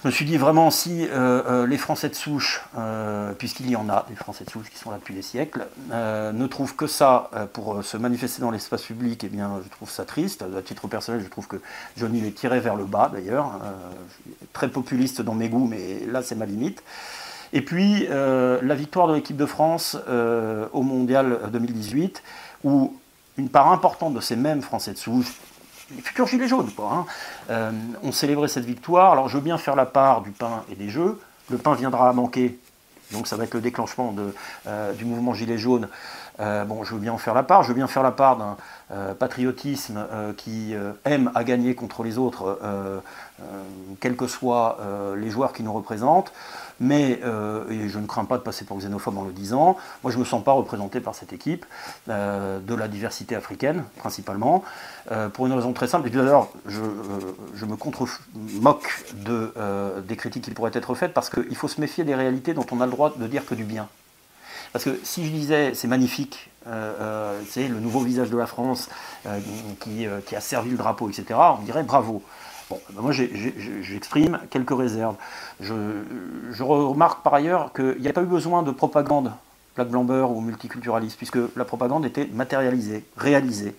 je 0.02 0.06
me 0.06 0.12
suis 0.12 0.24
dit 0.24 0.36
vraiment 0.36 0.70
si 0.70 1.06
euh, 1.06 1.42
euh, 1.48 1.66
les 1.66 1.76
Français 1.76 2.08
de 2.08 2.14
souche, 2.14 2.62
euh, 2.78 3.32
puisqu'il 3.32 3.68
y 3.68 3.74
en 3.74 3.88
a 3.88 4.06
des 4.08 4.14
Français 4.14 4.44
de 4.44 4.50
souche 4.50 4.70
qui 4.70 4.78
sont 4.78 4.92
là 4.92 4.98
depuis 4.98 5.14
des 5.14 5.22
siècles, 5.22 5.66
ne 5.90 6.46
trouvent 6.46 6.76
que 6.76 6.86
ça 6.86 7.30
pour 7.52 7.82
se 7.82 7.96
manifester 7.96 8.40
dans 8.40 8.52
l'espace 8.52 8.82
public, 8.82 9.24
eh 9.24 9.28
bien 9.28 9.60
je 9.64 9.68
trouve 9.70 9.90
ça 9.90 10.04
triste. 10.04 10.42
À 10.56 10.62
titre 10.62 10.86
personnel, 10.86 11.20
je 11.22 11.28
trouve 11.28 11.48
que 11.48 11.60
Johnny 11.96 12.20
les 12.20 12.30
tiré 12.30 12.60
vers 12.60 12.76
le 12.76 12.84
bas 12.84 13.10
d'ailleurs. 13.12 13.58
très 14.52 14.68
populiste 14.68 15.20
dans 15.20 15.34
mes 15.34 15.48
goûts, 15.48 15.66
mais 15.66 16.00
là 16.06 16.22
c'est 16.22 16.36
ma 16.36 16.46
limite. 16.46 16.82
Et 17.52 17.62
puis 17.62 18.06
la 18.06 18.74
victoire 18.74 19.08
de 19.08 19.14
l'équipe 19.14 19.36
de 19.36 19.46
France 19.46 19.96
au 20.72 20.82
Mondial 20.82 21.40
2018, 21.50 22.22
où 22.62 22.94
une 23.36 23.48
part 23.48 23.72
importante 23.72 24.14
de 24.14 24.20
ces 24.20 24.36
mêmes 24.36 24.62
Français 24.62 24.92
de 24.92 24.98
souche, 24.98 25.32
les 25.94 26.02
futurs 26.02 26.26
gilets 26.26 26.48
jaunes. 26.48 26.70
Hein. 26.78 27.06
Euh, 27.50 27.72
on 28.02 28.12
célébrait 28.12 28.48
cette 28.48 28.64
victoire. 28.64 29.12
Alors, 29.12 29.28
je 29.28 29.36
veux 29.36 29.42
bien 29.42 29.58
faire 29.58 29.76
la 29.76 29.86
part 29.86 30.22
du 30.22 30.30
pain 30.30 30.64
et 30.70 30.74
des 30.74 30.90
jeux. 30.90 31.20
Le 31.50 31.58
pain 31.58 31.74
viendra 31.74 32.10
à 32.10 32.12
manquer, 32.12 32.58
donc 33.12 33.26
ça 33.26 33.36
va 33.36 33.44
être 33.44 33.54
le 33.54 33.60
déclenchement 33.60 34.14
euh, 34.66 34.92
du 34.92 35.04
mouvement 35.04 35.32
gilet 35.32 35.56
jaune. 35.56 35.88
Euh, 36.40 36.64
bon, 36.64 36.84
je 36.84 36.94
veux 36.94 37.00
bien 37.00 37.12
en 37.12 37.18
faire 37.18 37.34
la 37.34 37.42
part. 37.42 37.62
Je 37.62 37.68
veux 37.68 37.74
bien 37.74 37.88
faire 37.88 38.02
la 38.02 38.12
part 38.12 38.36
d'un 38.36 38.56
patriotisme 39.18 40.06
qui 40.38 40.74
aime 41.04 41.30
à 41.34 41.44
gagner 41.44 41.74
contre 41.74 42.02
les 42.02 42.16
autres, 42.16 42.58
quels 44.00 44.16
que 44.16 44.26
soient 44.26 44.78
les 45.14 45.28
joueurs 45.28 45.52
qui 45.52 45.62
nous 45.62 45.74
représentent 45.74 46.32
mais 46.80 47.20
euh, 47.24 47.68
et 47.70 47.88
je 47.88 47.98
ne 47.98 48.06
crains 48.06 48.24
pas 48.24 48.38
de 48.38 48.42
passer 48.42 48.64
pour 48.64 48.78
xénophobe 48.78 49.18
en 49.18 49.24
le 49.24 49.32
disant, 49.32 49.76
moi 50.02 50.12
je 50.12 50.16
ne 50.16 50.20
me 50.20 50.24
sens 50.24 50.42
pas 50.42 50.52
représenté 50.52 51.00
par 51.00 51.14
cette 51.14 51.32
équipe, 51.32 51.66
euh, 52.08 52.58
de 52.60 52.74
la 52.74 52.88
diversité 52.88 53.34
africaine 53.34 53.84
principalement, 53.96 54.64
euh, 55.10 55.28
pour 55.28 55.46
une 55.46 55.52
raison 55.52 55.72
très 55.72 55.88
simple. 55.88 56.08
Et 56.08 56.10
d'ailleurs, 56.10 56.48
je, 56.66 56.80
me 57.66 57.76
contre-moque 57.76 59.04
de, 59.14 59.52
des 60.06 60.16
critiques 60.16 60.44
qui 60.44 60.50
pourraient 60.52 60.70
être 60.74 60.94
faites, 60.94 61.12
parce 61.12 61.30
qu'il 61.30 61.56
faut 61.56 61.68
se 61.68 61.80
méfier 61.80 62.04
des 62.04 62.14
réalités 62.14 62.54
dont 62.54 62.66
on 62.72 62.80
a 62.80 62.86
le 62.86 62.92
droit 62.92 63.12
de 63.16 63.26
dire 63.26 63.44
que 63.44 63.54
du 63.54 63.64
bien. 63.64 63.88
Parce 64.72 64.84
que 64.84 64.98
si 65.02 65.24
je 65.26 65.30
disais 65.30 65.74
c'est 65.74 65.88
magnifique, 65.88 66.50
c'est 67.48 67.66
le 67.66 67.80
nouveau 67.80 68.00
visage 68.00 68.28
de 68.28 68.36
la 68.36 68.46
France 68.46 68.90
qui, 69.80 70.06
qui, 70.26 70.36
a 70.36 70.40
servi 70.40 70.70
le 70.70 70.76
drapeau, 70.76 71.08
etc., 71.08 71.38
on 71.58 71.62
dirait 71.62 71.82
bravo. 71.82 72.22
Bon, 72.68 72.78
ben 72.90 73.00
moi 73.00 73.12
j'exprime 73.12 74.40
quelques 74.50 74.76
réserves. 74.76 75.16
Je, 75.60 76.62
remarque 76.62 77.22
par 77.22 77.32
ailleurs 77.32 77.72
qu'il 77.72 78.00
n'y 78.00 78.08
a 78.08 78.12
pas 78.12 78.22
eu 78.22 78.26
besoin 78.26 78.62
de 78.62 78.70
propagande 78.70 79.32
Black 79.74 79.88
Blamber 79.88 80.26
ou 80.30 80.40
multiculturaliste, 80.40 81.16
puisque 81.16 81.38
la 81.56 81.64
propagande 81.64 82.04
était 82.04 82.26
matérialisée, 82.26 83.04
réalisée. 83.16 83.74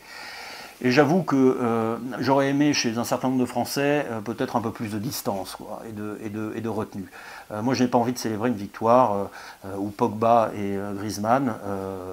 Et 0.81 0.91
j'avoue 0.91 1.23
que 1.23 1.35
euh, 1.35 1.97
j'aurais 2.19 2.49
aimé 2.49 2.73
chez 2.73 2.97
un 2.97 3.03
certain 3.03 3.27
nombre 3.27 3.41
de 3.41 3.45
Français 3.45 4.05
euh, 4.09 4.21
peut-être 4.21 4.55
un 4.55 4.61
peu 4.61 4.71
plus 4.71 4.89
de 4.89 4.97
distance 4.97 5.57
et, 5.85 5.91
de, 5.91 6.53
et, 6.55 6.61
de, 6.61 6.69
retenue. 6.69 7.11
Euh, 7.51 7.61
moi, 7.61 7.73
je 7.73 7.83
n'ai 7.83 7.89
pas 7.89 7.97
envie 7.97 8.13
de 8.13 8.17
célébrer 8.17 8.49
une 8.49 8.55
victoire 8.55 9.29
où 9.77 9.89
Pogba 9.89 10.51
et 10.55 10.77
Griezmann 10.95 11.55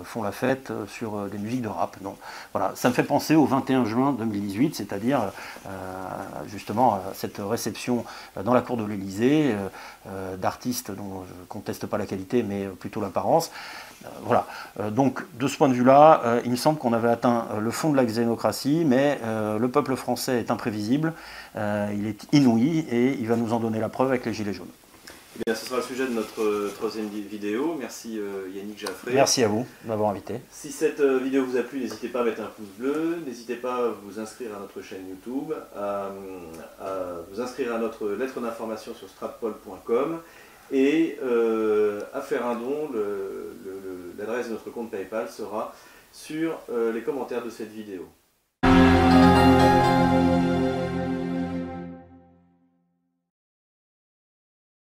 font 0.04 0.22
la 0.22 0.32
fête 0.32 0.72
sur 0.88 1.28
des 1.28 1.38
musiques 1.38 1.62
de 1.62 1.68
rap. 1.68 1.96
Non. 2.02 2.16
Voilà. 2.52 2.72
Ça 2.74 2.88
me 2.88 2.94
fait 2.94 3.02
penser 3.02 3.34
au 3.34 3.44
21 3.44 3.84
juin 3.84 4.12
2018, 4.12 4.74
c'est-à-dire 4.74 5.30
justement 6.46 6.94
à 6.94 7.02
cette 7.14 7.38
réception 7.38 8.04
dans 8.42 8.54
la 8.54 8.62
cour 8.62 8.76
de 8.76 8.84
l'Elysée 8.84 9.54
d'artistes 10.38 10.90
dont 10.90 11.24
je 11.28 11.40
ne 11.40 11.46
conteste 11.48 11.86
pas 11.86 11.98
la 11.98 12.06
qualité, 12.06 12.42
mais 12.42 12.66
plutôt 12.66 13.00
l'apparence. 13.00 13.50
Euh, 14.04 14.08
voilà. 14.22 14.46
Euh, 14.80 14.90
donc, 14.90 15.22
de 15.38 15.48
ce 15.48 15.56
point 15.56 15.68
de 15.68 15.74
vue-là, 15.74 16.22
euh, 16.24 16.40
il 16.44 16.50
me 16.50 16.56
semble 16.56 16.78
qu'on 16.78 16.92
avait 16.92 17.08
atteint 17.08 17.46
le 17.60 17.70
fond 17.70 17.90
de 17.90 17.96
la 17.96 18.04
xénocratie, 18.04 18.84
mais 18.86 19.18
le 19.58 19.68
peuple 19.68 19.96
français 19.96 20.38
est 20.40 20.50
imprévisible, 20.50 21.12
il 21.56 22.06
est 22.06 22.26
inouï 22.32 22.80
et 22.90 23.16
il 23.18 23.26
va 23.28 23.36
nous 23.36 23.52
en 23.52 23.60
donner 23.60 23.80
la 23.80 23.88
preuve 23.88 24.08
avec 24.08 24.24
les 24.26 24.34
Gilets 24.34 24.52
jaunes. 24.52 24.66
Eh 25.38 25.42
bien, 25.44 25.54
ce 25.54 25.66
sera 25.66 25.76
le 25.76 25.82
sujet 25.82 26.06
de 26.06 26.12
notre 26.12 26.72
troisième 26.76 27.08
vidéo. 27.08 27.76
Merci 27.78 28.18
Yannick 28.54 28.78
Jaffré. 28.78 29.12
Merci 29.12 29.42
à 29.44 29.48
vous 29.48 29.66
de 29.84 29.88
m'avoir 29.88 30.10
invité. 30.10 30.40
Si 30.50 30.72
cette 30.72 31.02
vidéo 31.02 31.44
vous 31.44 31.56
a 31.56 31.62
plu, 31.62 31.80
n'hésitez 31.80 32.08
pas 32.08 32.20
à 32.20 32.24
mettre 32.24 32.40
un 32.40 32.50
pouce 32.56 32.68
bleu, 32.78 33.22
n'hésitez 33.26 33.56
pas 33.56 33.76
à 33.76 33.88
vous 34.02 34.18
inscrire 34.18 34.50
à 34.56 34.60
notre 34.60 34.80
chaîne 34.82 35.06
YouTube, 35.08 35.54
à, 35.76 36.08
à 36.80 36.90
vous 37.30 37.40
inscrire 37.40 37.74
à 37.74 37.78
notre 37.78 38.08
lettre 38.10 38.40
d'information 38.40 38.94
sur 38.94 39.08
stratpol.com 39.08 40.20
et 40.72 41.18
euh, 41.22 42.00
à 42.12 42.20
faire 42.20 42.46
un 42.46 42.54
don. 42.54 42.90
L'adresse 44.18 44.46
de 44.46 44.52
notre 44.52 44.70
compte 44.70 44.90
PayPal 44.90 45.28
sera 45.28 45.74
sur 46.10 46.58
euh, 46.70 46.92
les 46.92 47.02
commentaires 47.02 47.44
de 47.44 47.50
cette 47.50 47.70
vidéo. 47.70 48.08